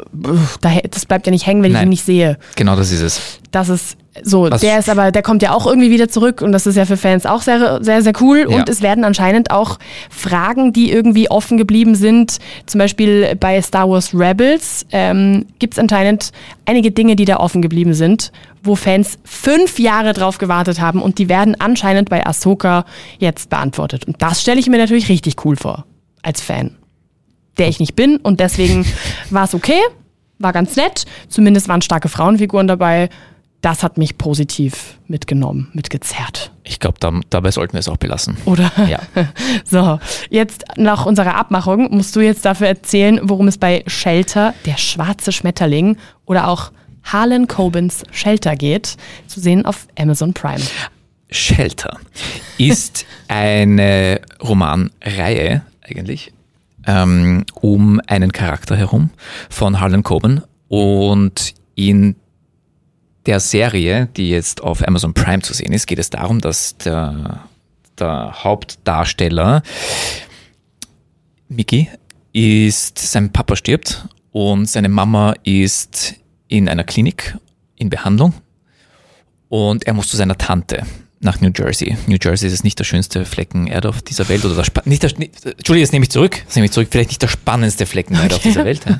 das 0.90 1.06
bleibt 1.06 1.26
ja 1.26 1.32
nicht 1.32 1.46
hängen, 1.46 1.62
wenn 1.62 1.70
ich 1.72 1.76
Nein. 1.76 1.86
ihn 1.88 1.90
nicht 1.90 2.04
sehe. 2.04 2.38
Genau 2.56 2.76
das 2.76 2.92
ist 2.92 3.00
es. 3.00 3.20
Das 3.50 3.68
ist 3.68 3.96
so, 4.22 4.48
Was- 4.50 4.60
der 4.60 4.78
ist 4.78 4.88
aber, 4.88 5.10
der 5.10 5.22
kommt 5.22 5.42
ja 5.42 5.52
auch 5.52 5.66
irgendwie 5.66 5.90
wieder 5.90 6.08
zurück 6.08 6.42
und 6.42 6.52
das 6.52 6.66
ist 6.66 6.76
ja 6.76 6.84
für 6.86 6.96
Fans 6.96 7.26
auch 7.26 7.42
sehr, 7.42 7.82
sehr, 7.82 8.02
sehr 8.02 8.12
cool. 8.20 8.46
Ja. 8.48 8.56
Und 8.56 8.68
es 8.68 8.82
werden 8.82 9.04
anscheinend 9.04 9.50
auch 9.50 9.78
Fragen, 10.10 10.72
die 10.72 10.92
irgendwie 10.92 11.30
offen 11.30 11.56
geblieben 11.58 11.94
sind, 11.96 12.38
zum 12.66 12.78
Beispiel 12.78 13.34
bei 13.38 13.60
Star 13.62 13.88
Wars 13.88 14.14
Rebels, 14.14 14.86
ähm, 14.92 15.46
gibt 15.58 15.74
es 15.74 15.78
anscheinend 15.80 16.30
einige 16.66 16.90
Dinge, 16.92 17.16
die 17.16 17.24
da 17.24 17.38
offen 17.38 17.62
geblieben 17.62 17.94
sind, 17.94 18.30
wo 18.62 18.76
Fans 18.76 19.18
fünf 19.24 19.78
Jahre 19.78 20.12
drauf 20.12 20.38
gewartet 20.38 20.80
haben 20.80 21.02
und 21.02 21.18
die 21.18 21.28
werden 21.28 21.60
anscheinend 21.60 22.10
bei 22.10 22.26
Ahsoka 22.26 22.84
jetzt 23.18 23.50
beantwortet. 23.50 24.06
Und 24.06 24.20
das 24.22 24.42
stelle 24.42 24.60
ich 24.60 24.68
mir 24.68 24.78
natürlich 24.78 25.08
richtig 25.08 25.44
cool 25.44 25.56
vor, 25.56 25.84
als 26.22 26.40
Fan. 26.40 26.76
Der 27.58 27.68
ich 27.68 27.80
nicht 27.80 27.96
bin 27.96 28.16
und 28.16 28.40
deswegen 28.40 28.86
war 29.30 29.44
es 29.44 29.54
okay, 29.54 29.80
war 30.38 30.52
ganz 30.52 30.76
nett. 30.76 31.04
Zumindest 31.28 31.68
waren 31.68 31.82
starke 31.82 32.08
Frauenfiguren 32.08 32.66
dabei. 32.66 33.08
Das 33.60 33.82
hat 33.82 33.98
mich 33.98 34.16
positiv 34.16 34.98
mitgenommen, 35.06 35.68
mitgezerrt. 35.74 36.50
Ich 36.64 36.80
glaube, 36.80 36.96
da, 36.98 37.12
dabei 37.28 37.50
sollten 37.50 37.74
wir 37.74 37.80
es 37.80 37.88
auch 37.88 37.98
belassen. 37.98 38.38
Oder? 38.46 38.72
Ja. 38.88 39.00
So, 39.64 40.00
jetzt 40.30 40.64
nach 40.76 41.04
unserer 41.04 41.36
Abmachung 41.36 41.94
musst 41.94 42.16
du 42.16 42.20
jetzt 42.20 42.44
dafür 42.44 42.68
erzählen, 42.68 43.20
worum 43.22 43.48
es 43.48 43.58
bei 43.58 43.84
Shelter, 43.86 44.54
der 44.64 44.78
schwarze 44.78 45.30
Schmetterling 45.30 45.96
oder 46.24 46.48
auch 46.48 46.72
Harlan 47.04 47.46
Cobens 47.46 48.04
Shelter 48.10 48.56
geht, 48.56 48.96
zu 49.26 49.40
sehen 49.40 49.64
auf 49.64 49.86
Amazon 49.98 50.32
Prime. 50.32 50.62
Shelter 51.30 51.98
ist 52.58 53.06
eine 53.28 54.20
Romanreihe 54.42 55.62
eigentlich 55.82 56.32
ähm, 56.86 57.44
um 57.60 58.00
einen 58.06 58.32
Charakter 58.32 58.76
herum 58.76 59.10
von 59.48 59.80
Harlan 59.80 60.02
Coben 60.02 60.42
und 60.68 61.54
in 61.74 62.16
der 63.26 63.40
Serie, 63.40 64.08
die 64.16 64.30
jetzt 64.30 64.62
auf 64.62 64.86
Amazon 64.86 65.14
Prime 65.14 65.42
zu 65.42 65.52
sehen 65.52 65.72
ist, 65.72 65.86
geht 65.86 65.98
es 65.98 66.10
darum, 66.10 66.40
dass 66.40 66.76
der, 66.78 67.44
der 67.98 68.44
Hauptdarsteller 68.44 69.62
Mickey 71.48 71.88
ist, 72.32 72.98
sein 72.98 73.30
Papa 73.30 73.56
stirbt 73.56 74.06
und 74.32 74.66
seine 74.66 74.88
Mama 74.88 75.34
ist 75.44 76.14
in 76.50 76.68
einer 76.68 76.84
Klinik 76.84 77.36
in 77.76 77.88
Behandlung 77.88 78.34
und 79.48 79.86
er 79.86 79.94
muss 79.94 80.08
zu 80.08 80.16
seiner 80.16 80.36
Tante 80.36 80.84
nach 81.20 81.40
New 81.40 81.50
Jersey. 81.54 81.96
New 82.06 82.16
Jersey 82.20 82.50
ist 82.50 82.64
nicht 82.64 82.78
der 82.78 82.84
schönste 82.84 83.24
Flecken 83.24 83.66
Erde 83.66 83.90
auf 83.90 84.02
dieser 84.02 84.28
Welt 84.28 84.44
oder 84.44 84.56
der 84.56 84.64
Spa 84.64 84.82
nicht 84.84 85.02
der, 85.02 85.16
nicht, 85.18 85.44
Entschuldigung, 85.44 85.82
das 85.82 85.92
nehme 85.92 86.04
ich 86.04 86.10
zurück. 86.10 86.42
Das 86.46 86.56
nehme 86.56 86.66
ich 86.66 86.72
zurück. 86.72 86.88
Vielleicht 86.90 87.10
nicht 87.10 87.22
der 87.22 87.28
spannendste 87.28 87.86
Flecken 87.86 88.14
Erde 88.14 88.34
auf 88.34 88.42
dieser 88.42 88.64
Welt. 88.64 88.80
Ja. 88.86 88.98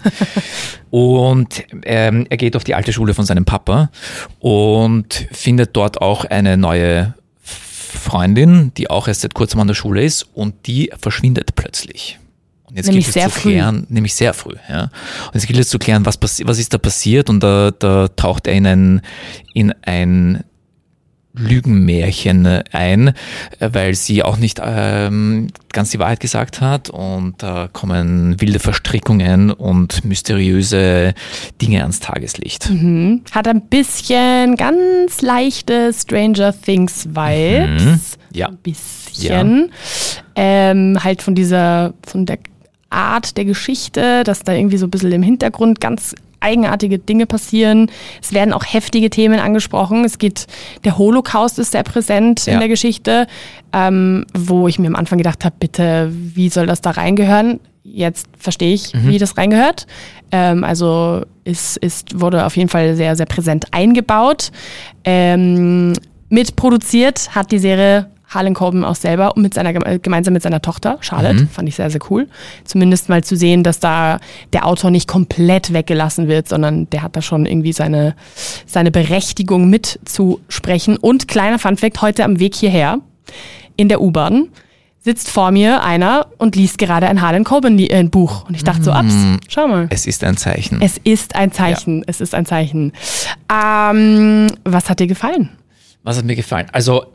Und 0.91 1.65
ähm, 1.85 2.27
er 2.29 2.37
geht 2.37 2.57
auf 2.57 2.65
die 2.65 2.75
alte 2.75 2.93
Schule 2.93 3.15
von 3.15 3.25
seinem 3.25 3.47
Papa 3.47 3.91
und 4.39 5.27
findet 5.33 5.77
dort 5.77 6.03
auch 6.03 6.25
eine 6.27 6.57
neue 6.57 7.15
Freundin, 7.41 8.73
die 8.77 8.91
auch 8.91 9.09
erst 9.09 9.23
seit 9.23 9.35
kurzem 9.35 9.61
an 9.61 9.67
der 9.67 9.75
Schule 9.75 10.05
ist 10.05 10.27
und 10.35 10.67
die 10.67 10.93
verschwindet 11.01 11.55
plötzlich. 11.57 12.19
Und 12.71 12.77
jetzt 12.77 12.87
Nämlich 12.87 13.07
gilt 13.07 13.17
es 13.17 13.23
sehr 13.23 13.31
zu 13.31 13.41
früh. 13.41 13.51
klären, 13.51 13.87
nämlich 13.89 14.15
sehr 14.15 14.33
früh, 14.33 14.55
ja. 14.69 14.85
Und 14.85 15.35
jetzt 15.35 15.47
gilt 15.47 15.59
es 15.59 15.69
zu 15.69 15.79
klären, 15.79 16.07
was, 16.07 16.19
was 16.21 16.59
ist 16.59 16.73
da 16.73 16.79
passiert 16.79 17.29
und 17.29 17.41
da, 17.41 17.73
da 17.77 18.09
taucht 18.09 18.47
er 18.47 18.55
in 18.55 18.67
ein, 18.67 19.03
in 19.53 19.75
ein 19.83 20.45
Lügenmärchen 21.33 22.47
ein, 22.73 23.09
äh, 23.09 23.71
weil 23.73 23.95
sie 23.95 24.23
auch 24.23 24.37
nicht 24.37 24.61
ähm, 24.65 25.49
ganz 25.73 25.91
die 25.91 25.99
Wahrheit 25.99 26.21
gesagt 26.21 26.61
hat 26.61 26.91
und 26.91 27.43
da 27.43 27.69
kommen 27.73 28.41
wilde 28.41 28.59
Verstrickungen 28.59 29.51
und 29.53 30.05
mysteriöse 30.05 31.15
Dinge 31.63 31.83
ans 31.83 32.01
Tageslicht. 32.01 32.69
Hat 33.33 33.47
ein 33.47 33.63
bisschen 33.69 34.57
ganz 34.57 35.23
leichte 35.23 35.93
Stranger 35.93 36.53
Things 36.53 37.07
Vibes. 37.07 37.83
Mhm. 37.83 38.01
Ja. 38.33 38.49
Ein 38.49 38.57
bisschen. 38.59 39.73
Ähm, 40.35 40.99
halt 41.03 41.23
von 41.23 41.35
dieser, 41.35 41.95
von 42.07 42.27
der 42.27 42.39
Art 42.91 43.37
der 43.37 43.45
Geschichte, 43.45 44.25
dass 44.25 44.41
da 44.41 44.53
irgendwie 44.53 44.77
so 44.77 44.87
ein 44.87 44.91
bisschen 44.91 45.13
im 45.13 45.23
Hintergrund 45.23 45.81
ganz 45.81 46.15
eigenartige 46.41 46.99
Dinge 46.99 47.27
passieren. 47.27 47.91
Es 48.23 48.33
werden 48.33 48.53
auch 48.55 48.65
heftige 48.67 49.11
Themen 49.11 49.39
angesprochen. 49.41 50.05
Es 50.05 50.19
geht, 50.19 50.47
der 50.85 50.97
Holocaust 50.99 51.59
ist 51.59 51.73
sehr 51.73 51.83
präsent 51.83 52.47
in 52.47 52.55
Ja. 52.55 52.59
der 52.61 52.69
Geschichte, 52.69 53.27
ähm, 53.75 54.25
wo 54.37 54.67
ich 54.67 54.79
mir 54.79 54.87
am 54.89 54.97
Anfang 54.97 55.19
gedacht 55.19 55.45
habe, 55.45 55.55
bitte, 55.61 56.11
wie 56.13 56.49
soll 56.49 56.67
das 56.67 56.81
da 56.81 56.93
reingehören? 56.93 57.61
Jetzt 57.83 58.27
verstehe 58.39 58.73
ich, 58.75 58.93
wie 58.95 59.19
das 59.19 59.37
reingehört. 59.37 59.87
Ähm, 60.33 60.65
also 60.65 61.23
es 61.45 61.77
ist, 61.77 62.19
wurde 62.21 62.45
auf 62.47 62.57
jeden 62.57 62.69
Fall 62.69 62.95
sehr, 62.97 63.17
sehr 63.17 63.27
präsent 63.27 63.67
eingebaut. 63.73 64.51
Ähm, 65.05 65.93
mitproduziert 66.29 67.35
hat 67.35 67.53
die 67.53 67.59
Serie 67.59 68.07
Harlan 68.31 68.55
Coben 68.55 68.85
auch 68.85 68.95
selber 68.95 69.33
mit 69.37 69.55
seiner, 69.55 69.73
gemeinsam 69.73 70.33
mit 70.33 70.43
seiner 70.43 70.63
Tochter, 70.63 70.99
Charlotte. 71.01 71.43
Mhm. 71.43 71.49
Fand 71.49 71.69
ich 71.69 71.75
sehr, 71.75 71.91
sehr 71.91 72.01
cool. 72.11 72.29
Zumindest 72.65 73.09
mal 73.09 73.25
zu 73.25 73.37
sehen, 73.37 73.65
dass 73.65 73.81
da 73.81 74.21
der 74.53 74.67
Autor 74.67 74.91
nicht 74.91 75.09
komplett 75.09 75.73
weggelassen 75.73 76.29
wird, 76.29 76.49
sondern 76.49 76.89
der 76.91 77.03
hat 77.03 77.17
da 77.17 77.23
schon 77.23 77.45
irgendwie 77.45 77.73
seine, 77.73 78.15
seine 78.67 78.93
Berechtigung 78.93 79.69
mitzusprechen. 79.69 80.97
Und 80.97 81.27
kleiner 81.27 81.59
Funfact, 81.59 82.01
heute 82.03 82.25
am 82.25 82.39
Weg 82.39 82.55
hierher 82.55 83.01
in 83.77 83.89
der 83.89 84.01
U-Bahn 84.01 84.49
sitzt 85.03 85.31
vor 85.31 85.51
mir 85.51 85.83
einer 85.83 86.27
und 86.39 86.57
liest 86.57 86.79
gerade 86.79 87.09
ein 87.09 87.23
Harlan 87.23 87.45
Coben 87.45 87.79
äh, 87.79 88.05
Buch. 88.05 88.47
Und 88.47 88.55
ich 88.55 88.65
dachte 88.65 88.83
so, 88.83 88.93
ups, 88.93 89.15
schau 89.49 89.67
mal. 89.67 89.87
Es 89.91 90.07
ist 90.07 90.23
ein 90.23 90.37
Zeichen. 90.37 90.81
Es 90.83 90.99
ist 90.99 91.35
ein 91.35 91.53
Zeichen. 91.53 92.05
Es 92.07 92.21
ist 92.21 92.35
ein 92.35 92.47
Zeichen. 92.47 92.93
Ähm, 93.51 94.47
was 94.65 94.89
hat 94.91 95.01
dir 95.01 95.07
gefallen? 95.07 95.49
Was 96.03 96.19
hat 96.19 96.27
mir 96.27 96.37
gefallen? 96.37 96.67
Also, 96.73 97.07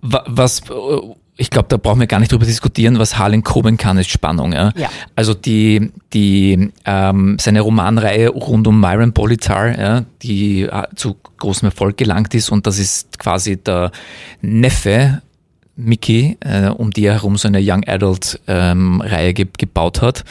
was, 0.00 0.60
äh, 0.60 1.14
ich 1.40 1.50
glaube, 1.50 1.68
da 1.68 1.76
brauchen 1.76 2.00
wir 2.00 2.08
gar 2.08 2.18
nicht 2.18 2.32
drüber 2.32 2.44
diskutieren, 2.44 2.98
was 2.98 3.16
Harlan 3.16 3.44
Coben 3.44 3.76
kann, 3.76 3.96
ist 3.96 4.10
Spannung. 4.10 4.52
Ja? 4.52 4.72
Ja. 4.76 4.90
Also 5.14 5.34
die, 5.34 5.92
die, 6.12 6.72
ähm, 6.84 7.36
seine 7.40 7.60
Romanreihe 7.60 8.28
rund 8.28 8.66
um 8.66 8.80
Myron 8.80 9.12
Bolitar, 9.12 9.78
ja, 9.78 10.04
die 10.22 10.62
äh, 10.62 10.82
zu 10.96 11.16
großem 11.38 11.66
Erfolg 11.66 11.96
gelangt 11.96 12.34
ist 12.34 12.50
und 12.50 12.66
das 12.66 12.78
ist 12.78 13.20
quasi 13.20 13.56
der 13.56 13.92
Neffe 14.42 15.22
Mickey, 15.76 16.36
äh, 16.40 16.70
um 16.70 16.90
die 16.90 17.04
er 17.04 17.14
herum 17.14 17.36
so 17.36 17.46
eine 17.46 17.60
Young 17.62 17.84
Adult 17.86 18.40
ähm, 18.48 19.00
Reihe 19.00 19.32
ge 19.32 19.46
gebaut 19.56 20.02
hat, 20.02 20.24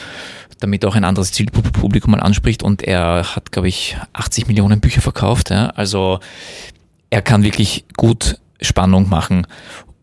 damit 0.60 0.84
auch 0.84 0.94
ein 0.94 1.04
anderes 1.04 1.32
Zielpublikum 1.32 2.10
mal 2.10 2.20
anspricht 2.20 2.62
und 2.62 2.82
er 2.82 3.34
hat, 3.34 3.50
glaube 3.50 3.68
ich, 3.68 3.96
80 4.12 4.46
Millionen 4.46 4.80
Bücher 4.80 5.00
verkauft. 5.00 5.48
Ja? 5.48 5.68
Also 5.70 6.20
er 7.08 7.22
kann 7.22 7.42
wirklich 7.44 7.86
gut 7.96 8.38
Spannung 8.60 9.08
machen 9.08 9.46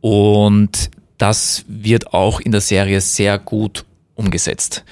und 0.02 0.90
das 1.18 1.66
wird 1.68 2.14
auch 2.14 2.40
in 2.40 2.52
der 2.52 2.62
Serie 2.62 3.02
sehr 3.02 3.40
gut 3.40 3.86
umgesetzt. 4.16 4.84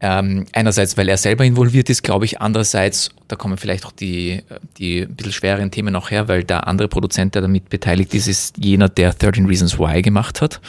Ähm, 0.00 0.46
einerseits, 0.52 0.96
weil 0.96 1.08
er 1.08 1.16
selber 1.16 1.44
involviert 1.44 1.90
ist, 1.90 2.02
glaube 2.02 2.24
ich. 2.24 2.40
Andererseits, 2.40 3.10
da 3.26 3.34
kommen 3.34 3.56
vielleicht 3.56 3.84
auch 3.84 3.90
die, 3.90 4.42
die 4.76 5.00
ein 5.00 5.14
bisschen 5.16 5.32
schweren 5.32 5.70
Themen 5.72 5.92
noch 5.92 6.10
her, 6.10 6.28
weil 6.28 6.44
der 6.44 6.68
andere 6.68 6.86
Produzent, 6.86 7.34
der 7.34 7.42
damit 7.42 7.68
beteiligt 7.68 8.14
ist, 8.14 8.28
ist 8.28 8.56
jener, 8.58 8.88
der 8.88 9.12
13 9.12 9.46
Reasons 9.46 9.78
Why 9.78 10.02
gemacht 10.02 10.40
hat. 10.40 10.60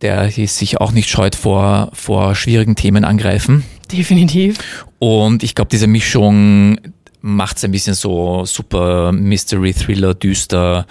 Der 0.00 0.30
sich 0.30 0.80
auch 0.80 0.92
nicht 0.92 1.10
scheut 1.10 1.34
vor, 1.34 1.90
vor 1.92 2.34
schwierigen 2.34 2.76
Themen 2.76 3.04
angreifen. 3.04 3.64
Definitiv. 3.92 4.86
Und 4.98 5.42
ich 5.42 5.54
glaube, 5.54 5.70
diese 5.70 5.86
Mischung 5.86 6.78
macht 7.20 7.56
es 7.58 7.64
ein 7.64 7.72
bisschen 7.72 7.94
so 7.94 8.44
super 8.44 9.12
Mystery, 9.12 9.74
Thriller, 9.74 10.14
düster, 10.14 10.86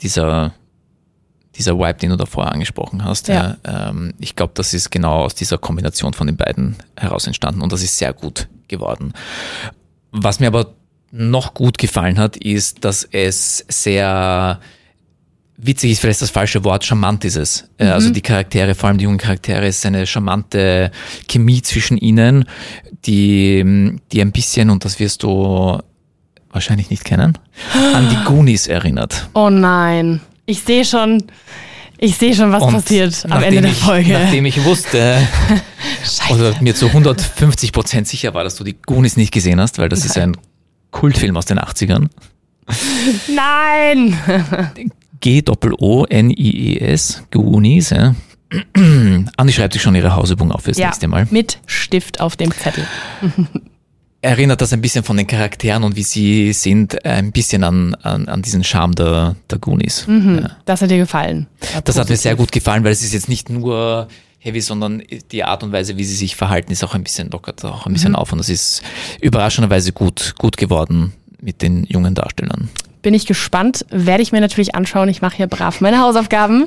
dieser, 0.00 0.54
dieser 1.54 1.78
Vibe, 1.78 1.98
den 1.98 2.10
du 2.10 2.16
davor 2.16 2.50
angesprochen 2.50 3.04
hast. 3.04 3.28
Ja. 3.28 3.56
ähm, 3.64 4.14
ich 4.18 4.36
glaube, 4.36 4.52
das 4.54 4.74
ist 4.74 4.90
genau 4.90 5.24
aus 5.24 5.34
dieser 5.34 5.58
Kombination 5.58 6.14
von 6.14 6.26
den 6.26 6.36
beiden 6.36 6.76
heraus 6.96 7.26
entstanden 7.26 7.62
und 7.62 7.72
das 7.72 7.82
ist 7.82 7.98
sehr 7.98 8.12
gut 8.12 8.48
geworden. 8.68 9.12
Was 10.10 10.40
mir 10.40 10.46
aber 10.46 10.74
noch 11.10 11.54
gut 11.54 11.78
gefallen 11.78 12.18
hat, 12.18 12.36
ist, 12.36 12.84
dass 12.84 13.04
es 13.04 13.64
sehr 13.68 14.60
witzig 15.58 15.92
ist 15.92 16.00
vielleicht 16.00 16.22
das 16.22 16.30
falsche 16.30 16.64
Wort, 16.64 16.84
charmant 16.84 17.24
ist 17.24 17.36
es. 17.36 17.68
Äh, 17.76 17.86
Also 17.86 18.10
die 18.10 18.20
Charaktere, 18.22 18.74
vor 18.74 18.88
allem 18.88 18.98
die 18.98 19.04
jungen 19.04 19.18
Charaktere, 19.18 19.66
ist 19.66 19.84
eine 19.84 20.06
charmante 20.06 20.90
Chemie 21.28 21.60
zwischen 21.62 21.98
ihnen, 21.98 22.44
die, 23.04 23.92
die 24.12 24.20
ein 24.20 24.32
bisschen, 24.32 24.70
und 24.70 24.84
das 24.84 24.98
wirst 25.00 25.22
du 25.22 25.78
wahrscheinlich 26.50 26.90
nicht 26.90 27.04
kennen, 27.04 27.36
an 27.94 28.08
die 28.08 28.16
Goonies 28.24 28.66
erinnert. 28.66 29.28
Oh 29.34 29.50
nein. 29.50 30.20
Ich 30.46 30.60
sehe 30.60 30.84
schon, 30.84 31.24
ich 31.98 32.16
sehe 32.16 32.34
schon, 32.34 32.52
was 32.52 32.62
Und 32.62 32.72
passiert 32.72 33.26
am 33.28 33.42
Ende 33.42 33.60
der 33.60 33.70
ich, 33.70 33.76
Folge. 33.78 34.12
Nachdem 34.12 34.46
ich 34.46 34.64
wusste, 34.64 35.18
oder 36.30 36.54
mir 36.62 36.74
zu 36.74 36.86
150 36.86 37.72
Prozent 37.72 38.08
sicher 38.08 38.32
war, 38.32 38.44
dass 38.44 38.56
du 38.56 38.64
die 38.64 38.76
Goonies 38.86 39.16
nicht 39.16 39.32
gesehen 39.32 39.60
hast, 39.60 39.78
weil 39.78 39.88
das 39.88 40.04
ist 40.04 40.16
ein 40.16 40.36
Kultfilm 40.90 41.36
aus 41.36 41.44
den 41.44 41.58
80ern. 41.58 42.08
Nein! 43.34 44.18
G-O-O-N-I-E-S, 45.20 47.24
Goonies, 47.30 47.90
ja. 47.90 48.14
Andi 49.36 49.52
schreibt 49.52 49.74
sich 49.74 49.82
schon 49.82 49.94
ihre 49.94 50.14
Hausübung 50.16 50.52
auf 50.52 50.62
fürs 50.62 50.78
Ja, 50.78 50.86
nächste 50.86 51.08
Mal. 51.08 51.26
mit 51.30 51.58
Stift 51.66 52.20
auf 52.20 52.36
dem 52.36 52.50
Zettel. 52.52 52.86
Erinnert 54.20 54.60
das 54.60 54.72
ein 54.72 54.80
bisschen 54.80 55.04
von 55.04 55.16
den 55.16 55.26
Charakteren 55.28 55.84
und 55.84 55.94
wie 55.94 56.02
sie 56.02 56.52
sind, 56.52 57.04
ein 57.04 57.30
bisschen 57.30 57.62
an, 57.62 57.94
an, 57.96 58.26
an 58.28 58.42
diesen 58.42 58.64
Charme 58.64 58.94
der, 58.94 59.36
der 59.48 59.58
Goonies. 59.58 60.06
Ja. 60.08 60.56
Das 60.64 60.82
hat 60.82 60.90
dir 60.90 60.98
gefallen. 60.98 61.46
Das 61.84 61.96
hat 61.98 62.08
mir 62.08 62.16
sehr 62.16 62.34
gut 62.34 62.50
gefallen, 62.50 62.82
weil 62.82 62.90
es 62.92 63.02
ist 63.02 63.12
jetzt 63.12 63.28
nicht 63.28 63.48
nur 63.48 64.08
heavy, 64.40 64.60
sondern 64.60 65.02
die 65.30 65.44
Art 65.44 65.62
und 65.62 65.70
Weise, 65.70 65.98
wie 65.98 66.04
sie 66.04 66.16
sich 66.16 66.34
verhalten, 66.34 66.72
ist 66.72 66.82
auch 66.82 66.94
ein 66.94 67.04
bisschen 67.04 67.30
lockert 67.30 67.64
auch 67.64 67.86
ein 67.86 67.90
Mhm. 67.90 67.94
bisschen 67.94 68.16
auf 68.16 68.32
und 68.32 68.38
das 68.38 68.48
ist 68.48 68.82
überraschenderweise 69.20 69.92
gut, 69.92 70.34
gut 70.38 70.56
geworden 70.56 71.12
mit 71.40 71.62
den 71.62 71.84
jungen 71.84 72.14
Darstellern. 72.16 72.68
Bin 73.02 73.14
ich 73.14 73.26
gespannt. 73.26 73.84
Werde 73.90 74.22
ich 74.22 74.32
mir 74.32 74.40
natürlich 74.40 74.74
anschauen. 74.74 75.08
Ich 75.08 75.22
mache 75.22 75.36
hier 75.36 75.46
brav 75.46 75.80
meine 75.80 76.00
Hausaufgaben. 76.00 76.66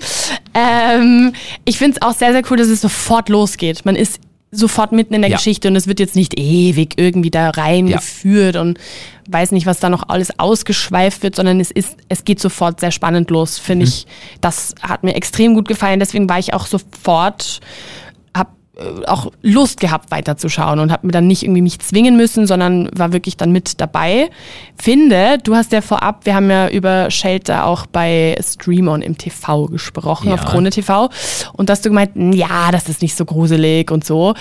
Ähm, 0.54 1.34
ich 1.66 1.78
finde 1.78 1.98
es 2.00 2.02
auch 2.08 2.14
sehr, 2.14 2.32
sehr 2.32 2.44
cool, 2.50 2.58
dass 2.58 2.68
es 2.68 2.82
sofort 2.82 3.30
losgeht. 3.30 3.86
Man 3.86 3.96
ist 3.96 4.20
sofort 4.54 4.92
mitten 4.92 5.14
in 5.14 5.22
der 5.22 5.32
Ja. 5.32 5.38
Geschichte 5.38 5.70
und 5.70 5.76
es 5.78 5.88
wird 5.88 6.00
jetzt 6.02 6.16
nicht 6.16 6.38
ewig 6.38 6.96
irgendwie 6.98 7.32
da 7.32 7.52
reingeführt 7.52 8.58
und 8.58 8.78
weiß 9.30 9.52
nicht, 9.52 9.66
was 9.66 9.80
da 9.80 9.90
noch 9.90 10.10
alles 10.10 10.38
ausgeschweift 10.40 11.24
wird, 11.24 11.36
sondern 11.38 11.62
es 11.62 11.72
ist, 11.72 11.96
es 12.10 12.26
geht 12.26 12.42
sofort 12.42 12.82
sehr 12.82 12.92
spannend 12.92 13.30
los, 13.30 13.58
finde 13.60 13.86
ich. 13.86 14.08
Das 14.42 14.76
hat 14.82 15.04
mir 15.04 15.16
extrem 15.16 15.54
gut 15.54 15.70
gefallen. 15.70 16.02
Deswegen 16.02 16.28
war 16.28 16.38
ich 16.38 16.54
auch 16.54 16.66
sofort, 16.68 17.62
auch 19.08 19.32
Lust 19.42 19.80
gehabt, 19.80 20.12
weiterzuschauen 20.12 20.80
und 20.80 20.92
habe 20.92 21.08
mir 21.08 21.14
dann 21.14 21.28
nicht 21.28 21.44
irgendwie 21.44 21.62
mich 21.62 21.80
zwingen 21.80 22.18
müssen, 22.18 22.48
sondern 22.48 22.90
war 22.96 23.14
wirklich 23.14 23.38
dann 23.38 23.52
mit 23.52 23.80
dabei. 23.82 24.30
Finde, 24.82 25.38
du 25.44 25.56
hast 25.56 25.72
ja 25.72 25.82
vorab, 25.82 26.26
wir 26.26 26.36
haben 26.36 26.50
ja 26.50 26.68
über 26.70 27.10
Shelter 27.12 27.66
auch 27.66 27.86
bei 27.86 28.36
Stream 28.42 28.88
On 28.88 29.02
im 29.02 29.18
TV 29.18 29.66
gesprochen, 29.68 30.30
Ja. 30.30 30.36
auf 30.36 30.46
Krone 30.46 30.70
TV. 30.70 31.10
Und 31.54 31.70
da 31.70 31.74
hast 31.74 31.86
du 31.86 31.90
gemeint, 31.90 32.12
ja, 32.36 32.72
das 32.72 32.90
ist 32.90 33.02
nicht 33.02 33.16
so 33.16 33.26
gruselig 33.26 33.92
und 33.92 34.04
so. 34.06 34.34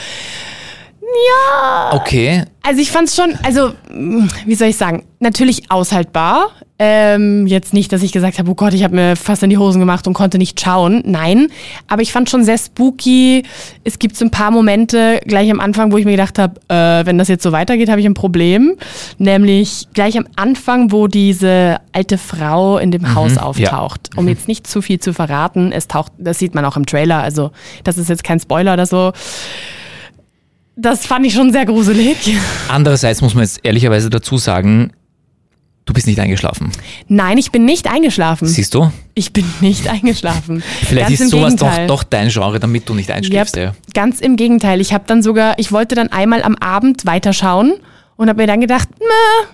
Okay, 1.93 2.45
Also 2.63 2.81
ich 2.81 2.91
fand 2.91 3.09
es 3.09 3.17
schon, 3.17 3.35
also 3.43 3.73
mh, 3.91 4.29
wie 4.47 4.55
soll 4.55 4.69
ich 4.69 4.77
sagen, 4.77 5.05
natürlich 5.19 5.71
aushaltbar. 5.71 6.51
Ähm, 6.83 7.47
jetzt 7.47 7.75
nicht, 7.75 7.93
dass 7.93 8.03
ich 8.03 8.11
gesagt 8.11 8.39
habe, 8.39 8.51
oh 8.51 8.55
Gott, 8.55 8.73
ich 8.73 8.85
habe 8.85 8.95
mir 8.95 9.15
fast 9.15 9.43
in 9.43 9.51
die 9.51 9.59
Hosen 9.59 9.81
gemacht 9.81 10.07
und 10.07 10.15
konnte 10.15 10.39
nicht 10.39 10.59
schauen. 10.59 11.03
Nein, 11.05 11.49
aber 11.89 12.01
ich 12.01 12.11
fand 12.11 12.31
schon 12.31 12.43
sehr 12.43 12.57
spooky. 12.57 13.43
Es 13.85 13.99
gibt 13.99 14.17
so 14.17 14.25
ein 14.25 14.31
paar 14.31 14.51
Momente 14.51 15.21
gleich 15.27 15.51
am 15.51 15.61
Anfang, 15.61 15.93
wo 15.93 15.99
ich 15.99 16.07
mir 16.07 16.13
gedacht 16.13 16.39
habe, 16.39 16.59
äh, 16.69 17.05
wenn 17.05 17.19
das 17.19 17.29
jetzt 17.29 17.43
so 17.43 17.53
weitergeht, 17.53 17.91
habe 17.91 18.01
ich 18.01 18.07
ein 18.07 18.15
Problem. 18.15 18.77
Nämlich 19.19 19.89
gleich 19.93 20.17
am 20.17 20.27
Anfang, 20.37 20.91
wo 20.91 21.07
diese 21.07 21.79
alte 21.93 22.17
Frau 22.17 22.79
in 22.79 22.91
dem 22.93 23.15
Haus 23.15 23.37
auftaucht. 23.37 24.11
Um 24.17 24.27
jetzt 24.29 24.49
nicht 24.49 24.67
zu 24.67 24.81
viel 24.81 25.01
zu 25.01 25.13
verraten, 25.13 25.73
es 25.73 25.87
taucht, 25.87 26.13
das 26.17 26.39
sieht 26.39 26.55
man 26.55 26.65
auch 26.65 26.79
im 26.79 26.87
Trailer, 26.87 27.23
also 27.23 27.51
das 27.85 27.99
ist 27.99 28.09
jetzt 28.09 28.25
kein 28.25 28.41
Spoiler 28.41 28.73
oder 28.73 28.87
so. 28.87 29.13
Das 30.77 31.07
fand 31.07 31.27
ich 31.27 31.35
schon 31.35 31.53
sehr 31.53 31.67
gruselig. 31.67 32.17
andererseits 32.69 33.21
muss 33.21 33.35
man 33.35 33.43
jetzt 33.45 33.61
ehrlicherweise 33.63 34.09
dazu 34.09 34.39
sagen, 34.39 34.93
du 35.85 35.93
bist 35.93 36.07
nicht 36.07 36.21
eingeschlafen. 36.21 36.71
Nein, 37.09 37.37
ich 37.39 37.51
bin 37.51 37.65
nicht 37.65 37.91
eingeschlafen. 37.91 38.47
Siehst 38.49 38.75
du? 38.75 38.91
Ich 39.15 39.33
bin 39.33 39.45
nicht 39.61 39.89
eingeschlafen. 39.89 40.63
Vielleicht 40.85 41.09
Ganz 41.09 41.21
ist 41.21 41.31
sowas 41.31 41.57
doch, 41.57 41.87
doch 41.87 42.03
dein 42.05 42.29
Genre, 42.29 42.61
damit 42.61 42.89
du 42.89 42.95
nicht 42.95 43.11
einschläfst. 43.11 43.57
Yep, 43.57 43.65
Ja. 43.65 43.75
Ganz 43.95 44.21
im 44.21 44.37
Gegenteil. 44.37 44.81
Ich 44.81 44.93
habe 44.95 45.05
dann 45.07 45.23
sogar, 45.23 45.59
ich 45.59 45.73
wollte 45.73 45.95
dann 45.97 46.09
einmal 46.09 46.43
am 46.43 46.57
Abend 46.57 47.05
weiterschauen 47.07 47.75
und 48.17 48.29
habe 48.29 48.41
mir 48.43 48.47
dann 48.47 48.61
gedacht, 48.61 48.89
na, 49.01 49.49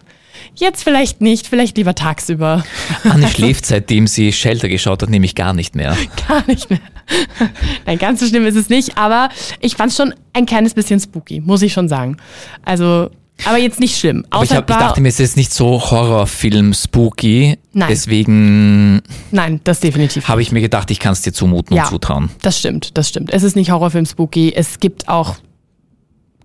jetzt 0.54 0.84
vielleicht 0.84 1.20
nicht, 1.22 1.46
vielleicht 1.48 1.76
lieber 1.76 1.94
tagsüber. 1.94 2.64
Anni 3.04 3.26
schläft, 3.34 3.66
seitdem 3.66 4.06
sie 4.06 4.32
Shelter 4.32 4.68
geschaut 4.68 5.02
hat, 5.02 5.10
nämlich 5.10 5.34
gar 5.34 5.54
nicht 5.54 5.74
mehr. 5.74 5.96
Gar 6.28 6.46
nicht 6.46 6.68
mehr. 6.70 6.80
Nein, 7.86 7.98
ganz 7.98 8.20
so 8.20 8.26
schlimm 8.26 8.46
ist 8.46 8.56
es 8.56 8.68
nicht, 8.68 8.96
aber 8.98 9.28
ich 9.60 9.76
fand 9.76 9.90
es 9.90 9.96
schon 9.96 10.14
ein 10.32 10.46
kleines 10.46 10.74
bisschen 10.74 11.00
spooky, 11.00 11.40
muss 11.40 11.62
ich 11.62 11.72
schon 11.72 11.88
sagen. 11.88 12.16
Also, 12.64 13.10
aber 13.44 13.58
jetzt 13.58 13.80
nicht 13.80 13.98
schlimm. 13.98 14.24
Aber 14.30 14.44
ich, 14.44 14.52
hab, 14.52 14.68
ich 14.68 14.76
dachte 14.76 15.00
mir, 15.00 15.08
es 15.08 15.20
ist 15.20 15.36
nicht 15.36 15.52
so 15.52 15.80
Horrorfilm 15.90 16.72
spooky. 16.72 17.58
Nein. 17.72 17.88
Deswegen 17.90 19.02
Nein, 19.30 19.60
das 19.64 19.80
definitiv. 19.80 20.26
habe 20.28 20.40
ich 20.42 20.52
mir 20.52 20.60
gedacht, 20.62 20.90
ich 20.90 20.98
kann 20.98 21.12
es 21.12 21.20
dir 21.22 21.32
zumuten 21.32 21.76
Ja. 21.76 21.84
und 21.84 21.90
zutrauen. 21.90 22.30
Das 22.42 22.58
stimmt, 22.58 22.96
das 22.96 23.08
stimmt. 23.08 23.30
Es 23.32 23.42
ist 23.42 23.54
nicht 23.54 23.70
Horrorfilm 23.70 24.06
spooky. 24.06 24.52
Es 24.54 24.80
gibt 24.80 25.08
auch 25.08 25.36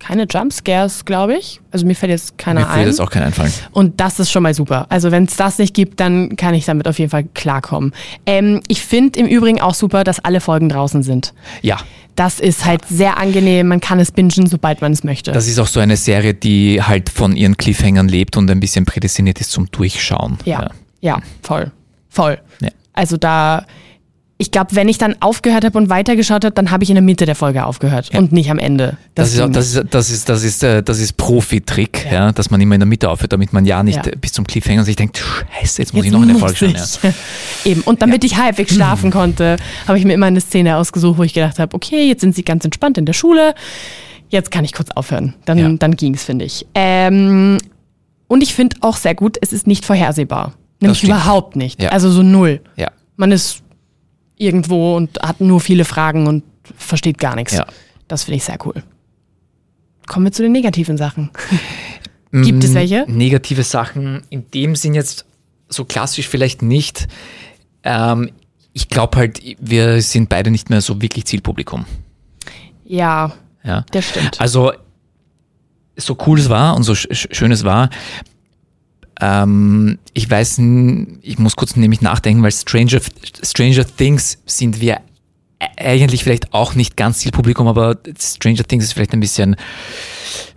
keine 0.02 0.26
Jumpscares, 0.30 1.06
glaube 1.06 1.36
ich. 1.38 1.62
Also 1.72 1.86
mir 1.86 1.96
fällt 1.96 2.10
jetzt 2.12 2.38
keiner 2.38 2.62
Mir 2.62 2.70
ein. 2.70 2.80
würde 2.80 2.90
jetzt 2.90 3.00
auch 3.00 3.10
kein 3.10 3.24
einfallen. 3.24 3.54
Und 3.72 4.00
das 4.02 4.20
ist 4.20 4.32
schon 4.32 4.44
mal 4.44 4.54
super. 4.54 4.88
Also 4.90 5.12
wenn 5.12 5.26
es 5.26 5.36
das 5.36 5.58
nicht 5.60 5.74
gibt, 5.74 6.00
dann 6.00 6.36
kann 6.36 6.54
ich 6.54 6.66
damit 6.66 6.88
auf 6.88 7.00
jeden 7.00 7.12
Fall 7.12 7.24
klarkommen. 7.34 7.94
Ähm, 8.26 8.62
ich 8.68 8.82
finde 8.82 9.20
im 9.20 9.28
Übrigen 9.28 9.62
auch 9.62 9.74
super, 9.76 10.04
dass 10.04 10.20
alle 10.20 10.42
Folgen 10.42 10.70
draußen 10.70 11.04
sind. 11.04 11.34
Ja, 11.62 11.78
Das 12.16 12.40
ist 12.40 12.66
halt 12.66 12.82
sehr 12.90 13.18
angenehm. 13.18 13.68
Man 13.68 13.80
kann 13.80 14.00
es 14.00 14.12
bingen, 14.12 14.48
sobald 14.48 14.82
man 14.82 14.92
es 14.92 15.04
möchte. 15.04 15.32
das 15.32 15.48
ist 15.48 15.60
auch 15.60 15.68
so 15.68 15.80
eine 15.80 15.96
Serie, 15.98 16.34
die 16.34 16.82
halt 16.82 17.10
von 17.10 17.36
ihren 17.36 17.56
Cliffhangern 17.56 18.08
lebt 18.10 18.36
und 18.38 18.50
ein 18.52 18.60
bisschen 18.60 18.86
prädestiniert 18.86 19.40
ist 19.40 19.52
zum 19.52 19.72
Durchschauen. 19.72 20.38
ja, 20.46 20.70
ja, 21.00 21.20
voll, 21.42 21.72
voll. 22.10 22.38
Ja. 22.62 22.70
Also 22.94 23.18
da 23.18 23.66
ich 24.42 24.50
glaube, 24.50 24.76
wenn 24.76 24.90
ich 24.90 24.98
dann 24.98 25.16
aufgehört 25.20 25.64
habe 25.66 25.78
und 25.78 25.90
weitergeschaut 25.92 26.44
habe, 26.44 26.56
dann 26.56 26.72
habe 26.72 26.84
ich 26.84 26.90
in 26.90 26.96
der 26.96 27.04
Mitte 27.04 27.28
der 27.28 27.36
Folge 27.36 27.64
aufgehört 27.64 28.10
Ja. 28.12 28.18
und 28.18 28.32
nicht 28.32 28.50
am 28.50 28.58
Ende. 28.58 28.98
Das, 29.14 29.34
ist, 29.36 29.40
ging 29.40 29.52
das, 29.54 29.76
ist, 29.76 29.94
das 29.94 30.10
ist, 30.10 30.28
das 30.30 30.44
ist, 30.44 30.64
äh, 30.64 30.82
das 30.82 31.00
ist 31.00 31.16
Profi-Trick, 31.16 32.08
ja. 32.12 32.32
dass 32.32 32.50
man 32.50 32.60
immer 32.60 32.74
in 32.74 32.82
der 32.82 32.88
Mitte 32.88 33.12
aufhört, 33.12 33.32
damit 33.34 33.54
man 33.54 33.66
ja 33.66 33.84
nicht 33.84 34.04
Ja. 34.04 34.12
bis 34.20 34.34
zum 34.34 34.48
Cliffhanger 34.48 34.84
sich 34.84 34.96
denkt, 34.96 35.20
scheiße, 35.20 35.80
jetzt 35.84 35.94
muss 35.94 36.04
Jetzt 36.04 36.08
ich 36.08 36.12
noch 36.12 36.24
eine 36.24 36.34
muss 36.34 36.42
Folge 36.42 36.58
schauen. 36.58 36.76
Ja. 37.04 37.14
Eben. 37.72 37.82
Und 37.82 38.02
damit 38.02 38.24
ich 38.24 38.36
halbwegs 38.38 38.74
schlafen 38.74 39.12
konnte, 39.12 39.58
habe 39.88 40.00
ich 40.00 40.06
mir 40.06 40.14
immer 40.14 40.26
eine 40.26 40.42
Szene 40.42 40.76
ausgesucht, 40.78 41.20
wo 41.20 41.24
ich 41.24 41.36
gedacht 41.36 41.60
habe, 41.60 41.76
okay, 41.76 42.08
jetzt 42.08 42.22
sind 42.22 42.34
sie 42.36 42.44
ganz 42.44 42.66
entspannt 42.66 42.98
in 42.98 43.06
der 43.06 43.14
Schule. 43.14 43.54
Jetzt 44.30 44.50
kann 44.50 44.66
ich 44.66 44.74
kurz 44.74 44.90
aufhören. 44.92 45.36
Dann, 45.46 45.58
Ja. 45.60 45.70
dann 45.70 45.96
ging 45.96 46.16
es, 46.16 46.24
finde 46.24 46.46
ich. 46.46 46.66
Ähm, 46.74 47.60
und 48.28 48.42
ich 48.42 48.56
finde 48.56 48.78
auch 48.82 48.98
sehr 48.98 49.14
gut, 49.14 49.38
es 49.40 49.54
ist 49.54 49.68
nicht 49.68 49.86
vorhersehbar. 49.86 50.54
Nämlich 50.80 51.04
überhaupt 51.04 51.56
nicht. 51.56 51.80
Ja. 51.80 51.90
Also 51.90 52.10
so 52.10 52.24
null. 52.24 52.62
Ja. 52.76 52.90
Man 53.18 53.32
ist 53.32 53.62
irgendwo 54.42 54.96
und 54.98 55.20
hat 55.22 55.40
nur 55.42 55.60
viele 55.62 55.86
Fragen 55.86 56.28
und 56.28 56.44
versteht 56.78 57.18
gar 57.18 57.36
nichts. 57.36 57.54
Ja. 57.54 57.66
Das 58.08 58.24
finde 58.24 58.38
ich 58.38 58.44
sehr 58.44 58.58
cool. 58.66 58.74
Kommen 60.08 60.26
wir 60.26 60.32
zu 60.32 60.42
den 60.42 60.52
negativen 60.52 60.98
Sachen. 60.98 61.30
Gibt 62.32 62.64
es 62.64 62.72
Mm, 62.72 62.76
welche? 62.76 63.06
Negative 63.10 63.64
Sachen 63.64 64.22
in 64.30 64.50
dem 64.52 64.76
Sinn 64.76 64.94
jetzt 64.94 65.26
so 65.70 65.84
klassisch 65.86 66.28
vielleicht 66.30 66.62
nicht. 66.62 67.08
Ähm, 67.84 68.32
ich 68.74 68.88
glaube 68.88 69.18
halt, 69.18 69.42
wir 69.60 70.02
sind 70.02 70.30
beide 70.30 70.50
nicht 70.50 70.70
mehr 70.70 70.82
so 70.82 71.02
wirklich 71.02 71.26
Zielpublikum. 71.26 71.86
Ja, 72.86 73.34
Ja. 73.64 73.86
das 73.92 74.10
stimmt. 74.10 74.40
Also, 74.40 74.72
so 75.98 76.18
cool 76.26 76.40
es 76.40 76.50
war 76.50 76.76
und 76.76 76.84
so 76.84 76.96
sch 76.96 77.08
sch- 77.12 77.34
schön 77.34 77.52
es 77.52 77.64
war, 77.66 77.90
ähm, 79.22 80.00
ich 80.14 80.30
weiß, 80.30 80.60
ich 81.22 81.40
muss 81.40 81.56
kurz 81.56 81.76
nämlich 81.76 82.02
nachdenken, 82.02 82.44
weil 82.44 82.52
Stranger, 82.52 83.00
Stranger 83.44 83.86
Things 83.86 84.40
sind 84.46 84.82
wir 84.82 85.00
eigentlich 85.78 86.24
vielleicht 86.24 86.54
auch 86.54 86.74
nicht 86.74 86.98
ganz 86.98 87.20
Zielpublikum, 87.20 87.68
aber 87.68 87.96
Stranger 88.20 88.64
Things 88.64 88.84
ist 88.86 88.94
vielleicht 88.94 89.14
ein 89.14 89.20
bisschen 89.20 89.56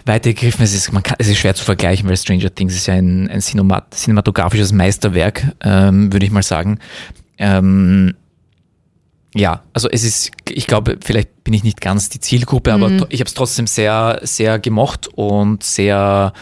weiter 0.06 0.30
gegriffen. 0.32 0.62
Es 0.62 0.72
ist, 0.74 0.92
man 0.92 1.02
kann, 1.02 1.16
es 1.18 1.28
ist 1.28 1.36
schwer 1.38 1.54
zu 1.54 1.62
vergleichen, 1.64 2.08
weil 2.08 2.16
Stranger 2.16 2.54
Things 2.54 2.74
ist 2.74 2.86
ja 2.86 2.94
ein, 2.94 3.28
ein 3.28 3.40
cinemat 3.42 3.92
cinematografisches 3.92 4.72
Meisterwerk, 4.72 5.44
ähm, 5.62 6.10
würde 6.12 6.24
ich 6.24 6.32
mal 6.32 6.42
sagen. 6.42 6.78
Ähm, 7.36 8.14
ja, 9.34 9.62
also 9.74 9.90
es 9.90 10.04
ist, 10.04 10.30
ich 10.48 10.66
glaube, 10.66 10.96
vielleicht 11.04 11.42
bin 11.44 11.52
ich 11.54 11.64
nicht 11.64 11.80
ganz 11.80 12.08
die 12.08 12.20
Zielgruppe, 12.20 12.72
aber 12.72 12.96
to- 12.96 13.06
ich 13.10 13.20
habe 13.20 13.28
es 13.28 13.34
trotzdem 13.34 13.66
sehr, 13.66 14.20
sehr 14.22 14.58
gemocht 14.58 15.08
und 15.08 15.62
sehr, 15.64 16.32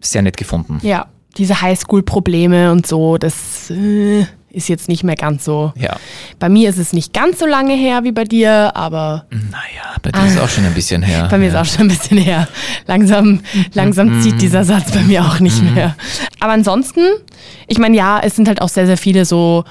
sehr 0.00 0.22
nett 0.22 0.36
gefunden. 0.36 0.78
Ja, 0.82 1.08
diese 1.36 1.60
Highschool-Probleme 1.60 2.72
und 2.72 2.86
so, 2.86 3.18
das 3.18 3.70
äh, 3.70 4.24
ist 4.50 4.68
jetzt 4.68 4.88
nicht 4.88 5.04
mehr 5.04 5.16
ganz 5.16 5.44
so. 5.44 5.72
Ja. 5.76 5.96
Bei 6.38 6.48
mir 6.48 6.70
ist 6.70 6.78
es 6.78 6.92
nicht 6.94 7.12
ganz 7.12 7.38
so 7.38 7.46
lange 7.46 7.74
her 7.74 8.04
wie 8.04 8.12
bei 8.12 8.24
dir, 8.24 8.74
aber 8.74 9.26
Naja, 9.30 9.96
bei 10.02 10.10
dir 10.12 10.26
ist 10.26 10.38
auch 10.40 10.48
schon 10.48 10.64
ein 10.64 10.72
bisschen 10.72 11.02
her. 11.02 11.28
bei 11.30 11.36
mir 11.36 11.48
ist 11.48 11.54
auch 11.56 11.64
schon 11.66 11.82
ein 11.82 11.88
bisschen 11.88 12.16
her. 12.18 12.48
Langsam, 12.86 13.40
langsam 13.74 14.22
zieht 14.22 14.40
dieser 14.40 14.64
Satz 14.64 14.92
bei 14.92 15.02
mir 15.02 15.24
auch 15.26 15.40
nicht 15.40 15.62
mehr. 15.62 15.94
Aber 16.40 16.52
ansonsten, 16.52 17.00
ich 17.66 17.78
meine, 17.78 17.96
ja, 17.96 18.18
es 18.22 18.34
sind 18.36 18.48
halt 18.48 18.62
auch 18.62 18.70
sehr, 18.70 18.86
sehr 18.86 18.96
viele 18.96 19.26
so 19.26 19.64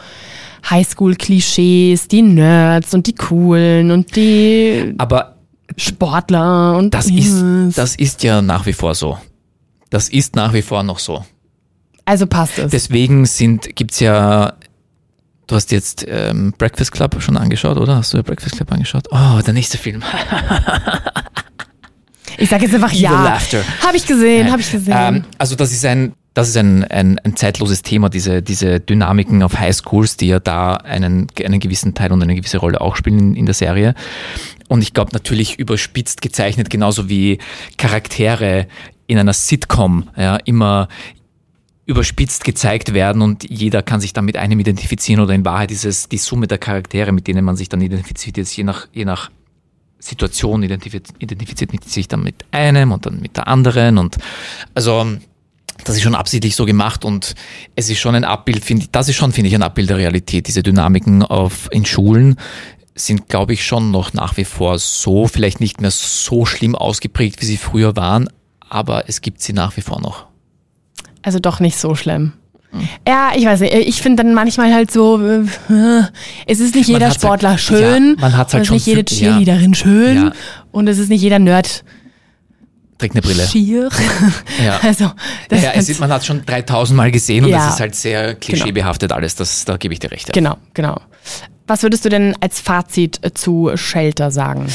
Highschool-Klischees, 0.69 2.08
die 2.08 2.21
Nerds 2.21 2.93
und 2.93 3.08
die 3.08 3.15
Coolen 3.15 3.91
und 3.91 4.15
die 4.15 4.93
Aber 4.97 5.36
Sportler 5.78 6.78
und 6.78 6.93
das 6.93 7.10
ist, 7.10 7.43
das 7.75 7.95
ist 7.95 8.23
ja 8.23 8.41
nach 8.41 8.65
wie 8.65 8.73
vor 8.73 8.93
so. 8.95 9.17
Das 9.89 10.10
ist 10.10 10.36
nach 10.36 10.54
wie 10.54 10.62
vor 10.62 10.84
noch 10.84 10.99
so. 10.99 11.25
Also 12.06 12.28
passt 12.28 12.60
es. 12.60 12.72
Deswegen 12.72 13.26
sind, 13.26 13.76
gibt's 13.76 14.00
ja, 14.00 14.54
du 15.48 15.56
hast 15.56 15.72
jetzt 15.72 16.06
ähm, 16.08 16.54
Breakfast 16.58 16.91
Club 16.91 17.22
schon 17.22 17.38
angeschaut, 17.38 17.78
oder? 17.78 17.98
Hast 17.98 18.13
du 18.13 18.22
Breakfast 18.24 18.56
Club 18.56 18.72
angeschaut? 18.72 19.08
Oh, 19.12 19.41
der 19.46 19.54
nächste 19.54 19.78
Film. 19.78 20.04
Ich 22.38 22.50
sage 22.50 22.65
jetzt 22.65 22.76
einfach 22.76 22.91
ja. 22.91 23.39
Habe 23.82 23.98
ich 23.98 24.06
gesehen, 24.06 24.52
habe 24.52 24.62
ich 24.62 24.72
gesehen. 24.72 24.96
Ähm, 24.98 25.24
also 25.38 25.56
das 25.56 25.72
ist 25.72 25.86
ein, 25.86 26.13
das 26.34 26.50
ist 26.50 26.58
ein, 26.58 26.84
ein, 26.86 27.20
ein 27.20 27.36
zeitloses 27.36 27.82
Thema, 27.82 28.10
diese, 28.10 28.41
diese 28.41 28.80
Dynamiken 28.80 29.41
auf 29.44 29.58
Highschools, 29.58 30.18
die 30.18 30.28
ja 30.28 30.39
da 30.39 30.76
einen, 30.76 31.28
einen 31.44 31.60
gewissen 31.60 31.94
Teil 31.94 32.12
und 32.12 32.22
eine 32.22 32.36
gewisse 32.36 32.58
Rolle 32.58 32.82
auch 32.82 32.96
spielen 32.96 33.20
in, 33.20 33.36
in 33.36 33.46
der 33.46 33.56
Serie. 33.56 33.96
Und 34.68 34.82
ich 34.82 34.94
glaube 34.94 35.12
natürlich 35.13 35.60
überspitzt 35.60 36.22
gezeichnet, 36.22 36.70
genauso 36.70 37.08
wie 37.08 37.39
Charaktere 37.78 38.68
in 39.08 39.18
einer 39.18 39.34
Sitcom 39.34 40.10
ja, 40.18 40.38
immer 40.38 40.88
überspitzt 41.86 42.43
gezeigt 42.43 42.93
werden 42.93 43.21
und 43.21 43.50
jeder 43.50 43.84
kann 43.84 44.02
sich 44.02 44.13
dann 44.13 44.26
mit 44.26 44.38
einem 44.38 44.60
identifizieren 44.60 45.21
oder 45.21 45.34
in 45.34 45.45
Wahrheit 45.45 45.71
ist 45.71 45.86
es 45.86 46.10
die 46.10 46.17
Summe 46.17 46.48
der 46.48 46.58
Charaktere, 46.58 47.12
mit 47.12 47.28
denen 47.28 47.45
man 47.45 47.56
sich 47.56 47.69
dann 47.69 47.82
identifiziert, 47.82 48.38
ist 48.38 48.56
je 48.56 48.63
nach, 48.63 48.88
je 48.91 49.06
nach 49.06 49.30
Situation 50.00 50.63
identifiziert, 50.63 51.15
identifiziert 51.19 51.84
sich 51.84 52.08
dann 52.08 52.24
mit 52.24 52.43
einem 52.52 52.91
und 52.91 53.06
dann 53.06 53.19
mit 53.19 53.38
der 53.38 53.48
anderen 53.48 53.98
und 53.98 54.17
also 54.74 55.06
das 55.84 55.95
ist 55.95 56.02
schon 56.02 56.15
absichtlich 56.15 56.56
so 56.56 56.65
gemacht 56.65 57.06
und 57.06 57.36
es 57.76 57.89
ist 57.89 58.00
schon 58.00 58.15
ein 58.15 58.24
Abbild, 58.24 58.63
finde 58.63 58.84
ich, 58.84 58.91
das 58.91 59.10
ist 59.10 59.15
schon, 59.15 59.32
finde 59.32 59.50
ich, 59.50 59.56
ein 59.56 59.63
Abbild 59.63 59.89
der 59.89 59.98
Realität. 59.98 60.48
Diese 60.48 60.63
Dynamiken 60.63 61.21
auf, 61.21 61.67
in 61.71 61.86
Schulen 61.86 62.38
sind, 62.95 63.28
glaube 63.28 63.54
ich, 63.54 63.65
schon 63.65 63.91
noch 63.91 64.13
nach 64.13 64.38
wie 64.38 64.45
vor 64.45 64.80
so, 64.80 65.28
vielleicht 65.28 65.60
nicht 65.60 65.82
mehr 65.82 65.91
so 65.91 66.45
schlimm 66.45 66.76
ausgeprägt, 66.76 67.41
wie 67.41 67.45
sie 67.45 67.58
früher 67.58 67.95
waren, 67.95 68.30
aber 68.62 69.10
es 69.10 69.21
gibt 69.21 69.41
sie 69.41 69.54
nach 69.54 69.76
wie 69.76 69.82
vor 69.82 70.02
noch. 70.02 70.28
Also 71.26 71.40
doch 71.40 71.60
nicht 71.60 71.78
so 71.78 71.96
schlimm. 71.96 72.34
Hm. 72.72 72.88
Ja, 73.08 73.32
ich 73.36 73.46
weiß 73.46 73.62
nicht. 73.62 73.74
Ich 73.74 74.02
finde 74.02 74.24
dann 74.24 74.34
manchmal 74.36 74.74
halt 74.74 74.92
so, 74.92 75.20
äh, 75.20 75.44
es 76.46 76.60
ist 76.60 76.76
nicht 76.76 76.88
jeder 76.88 77.08
halt- 77.08 77.16
Sportler 77.16 77.58
schön, 77.58 78.16
ja, 78.16 78.22
man 78.22 78.38
hat's 78.38 78.54
halt 78.54 78.70
und 78.70 78.76
es 78.78 78.82
ist 78.88 78.94
schon 78.94 78.98
nicht 79.00 79.12
jede 79.12 79.26
ja. 79.26 79.32
Cheerleaderin 79.32 79.74
schön 79.74 80.16
Ja. 80.28 80.32
und 80.72 80.88
es 80.88 81.00
ist 81.00 81.10
nicht 81.10 81.22
jeder 81.22 81.40
Nerd 81.40 81.84
Trägt 82.98 83.14
eine 83.16 83.22
Brille. 83.24 83.46
schier. 83.46 83.90
Ja. 84.64 84.80
Also, 84.84 85.12
das 85.50 85.62
Ja, 85.64 85.72
es 85.74 85.90
ist, 85.90 86.00
man 86.00 86.10
hat 86.12 86.22
es 86.22 86.28
schon 86.28 86.46
3000 86.46 86.96
Mal 86.96 87.12
gesehen 87.12 87.44
und 87.44 87.50
Ja. 87.52 87.68
es 87.68 87.74
ist 87.74 87.80
halt 87.82 87.96
sehr 87.96 88.36
klischeebehaftet 88.36 89.12
alles, 89.12 89.36
das, 89.36 89.66
da 89.66 89.76
gebe 89.78 89.94
ich 89.94 90.00
dir 90.00 90.12
recht. 90.12 90.32
Genau, 90.32 90.56
genau. 90.74 91.02
Was 91.68 91.82
würdest 91.84 92.06
du 92.06 92.10
denn 92.10 92.36
als 92.40 92.62
Fazit 92.62 93.20
zu 93.34 93.72
Shelter 93.76 94.30
sagen? 94.32 94.68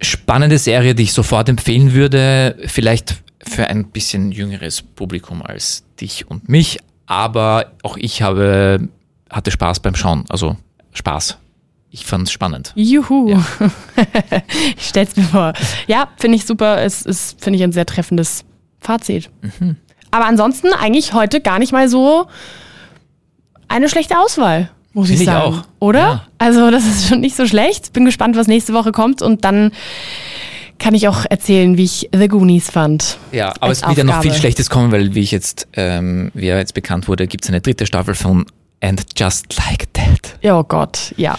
Spannende 0.00 0.58
Serie, 0.58 0.94
die 0.94 1.04
ich 1.04 1.12
sofort 1.12 1.48
empfehlen 1.48 1.92
würde, 1.92 2.56
vielleicht 2.66 3.16
für 3.48 3.68
ein 3.68 3.88
bisschen 3.90 4.32
jüngeres 4.32 4.82
Publikum 4.82 5.42
als 5.42 5.84
dich 6.00 6.28
und 6.28 6.48
mich, 6.48 6.78
aber 7.06 7.72
auch 7.82 7.96
ich 7.96 8.22
habe, 8.22 8.88
hatte 9.30 9.50
Spaß 9.50 9.80
beim 9.80 9.94
Schauen, 9.94 10.24
also 10.28 10.56
Spaß. 10.92 11.38
Ich 11.90 12.04
fand 12.04 12.26
es 12.26 12.32
spannend. 12.32 12.72
Juhu. 12.74 13.40
ich 14.76 14.86
stell's 14.86 15.16
mir 15.16 15.22
vor. 15.22 15.52
Ja, 15.86 16.08
finde 16.18 16.36
ich 16.36 16.44
super. 16.44 16.82
Es 16.82 17.02
ist, 17.02 17.42
finde 17.42 17.58
ich, 17.58 17.62
ein 17.62 17.72
sehr 17.72 17.86
treffendes 17.86 18.44
Fazit. 18.80 19.30
Mhm. 19.40 19.76
Aber 20.10 20.26
ansonsten 20.26 20.72
eigentlich 20.74 21.14
heute 21.14 21.40
gar 21.40 21.58
nicht 21.58 21.72
mal 21.72 21.88
so 21.88 22.26
eine 23.68 23.88
schlechte 23.88 24.18
Auswahl, 24.18 24.70
muss 24.92 25.10
ich 25.10 25.18
Finde 25.18 25.32
ich 25.32 25.38
sagen. 25.38 25.54
auch. 25.54 25.62
Oder? 25.78 25.98
Ja. 25.98 26.26
Also, 26.38 26.70
das 26.70 26.86
ist 26.86 27.08
schon 27.08 27.20
nicht 27.20 27.36
so 27.36 27.46
schlecht. 27.46 27.92
Bin 27.92 28.04
gespannt, 28.04 28.36
was 28.36 28.46
nächste 28.46 28.74
Woche 28.74 28.92
kommt 28.92 29.22
und 29.22 29.44
dann 29.44 29.72
kann 30.78 30.94
ich 30.94 31.08
auch 31.08 31.24
erzählen, 31.28 31.76
wie 31.76 31.84
ich 31.84 32.08
The 32.14 32.28
Goonies 32.28 32.70
fand. 32.70 33.18
Ja, 33.32 33.52
aber 33.60 33.72
es 33.72 33.82
wird 33.86 33.98
ja 33.98 34.04
noch 34.04 34.20
viel 34.20 34.30
Aufgabe. 34.30 34.40
Schlechtes 34.40 34.70
kommen, 34.70 34.92
weil 34.92 35.14
wie 35.14 35.20
ich 35.20 35.30
jetzt, 35.30 35.68
ähm, 35.74 36.30
wie 36.34 36.46
ja 36.46 36.58
jetzt 36.58 36.74
bekannt 36.74 37.08
wurde, 37.08 37.26
gibt 37.26 37.44
es 37.44 37.50
eine 37.50 37.60
dritte 37.60 37.86
Staffel 37.86 38.14
von 38.14 38.46
And 38.80 39.04
Just 39.16 39.56
Like 39.56 39.92
That. 39.94 40.38
Oh 40.44 40.62
Gott, 40.64 41.14
ja. 41.16 41.38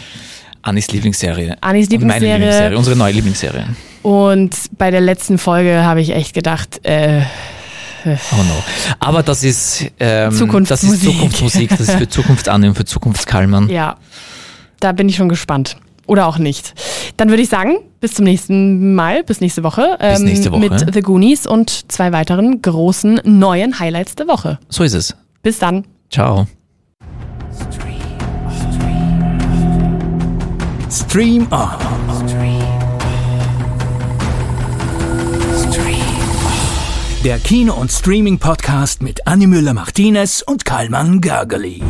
Annis 0.62 0.88
Lieblingsserie. 0.91 1.56
Annis 1.62 1.88
Und 1.89 2.02
meine 2.02 2.19
Lieblingsserie. 2.19 2.34
Lieblingsserie, 2.36 2.78
unsere 2.78 2.95
neue 2.95 3.13
Lieblingsserie. 3.13 3.65
Und 4.04 4.56
bei 4.78 4.91
der 4.91 5.02
letzten 5.02 5.38
Folge 5.38 5.84
habe 5.84 6.02
ich 6.02 6.12
echt 6.12 6.34
gedacht, 6.34 6.84
äh, 6.84 7.21
Oh 8.06 8.38
no. 8.38 8.63
Aber 9.00 9.23
das 9.23 9.43
ist, 9.43 9.82
ähm, 10.00 10.30
das 10.30 10.34
ist 10.34 10.39
Zukunftsmusik. 10.39 11.12
Zukunftsmusik, 11.12 11.69
das 11.69 11.80
ist 11.82 11.91
für 11.91 12.08
Zukunftsanne 12.10 12.69
und 12.69 12.76
für 12.76 12.86
Zukunftskalmern. 12.86 13.69
Ja, 13.69 13.97
da 14.80 14.91
bin 14.91 15.10
ich 15.10 15.15
schon 15.15 15.30
gespannt. 15.30 15.78
Oder 16.07 16.27
auch 16.27 16.37
nicht. 16.37 16.73
Dann 17.17 17.29
würde 17.29 17.43
ich 17.43 17.49
sagen, 17.49 17.77
bis 17.99 18.13
zum 18.15 18.25
nächsten 18.25 18.95
Mal, 18.95 19.23
bis 19.23 19.41
nächste 19.41 19.63
Woche. 19.63 19.97
Bis 19.99 20.19
ähm, 20.19 20.25
nächste 20.25 20.51
Woche. 20.51 20.59
Mit 20.59 20.93
The 20.93 21.01
Goonies 21.01 21.45
und 21.45 21.91
zwei 21.91 22.11
weiteren 22.11 22.61
großen 22.61 23.21
neuen 23.23 23.79
Highlights 23.79 24.15
der 24.15 24.27
Woche. 24.27 24.59
So 24.69 24.83
ist 24.83 24.93
es. 24.93 25.15
Bis 25.43 25.59
dann. 25.59 25.85
Ciao. 26.09 26.47
Stream 30.89 31.47
On. 31.51 31.69
Der 37.23 37.39
Kino- 37.39 37.73
und 37.73 37.91
Streaming-Podcast 37.91 39.01
mit 39.01 39.27
Annie 39.27 39.47
Müller-Martinez 39.47 40.43
und 40.47 40.63
Karlmann 40.63 41.19
Gergely. 41.19 41.81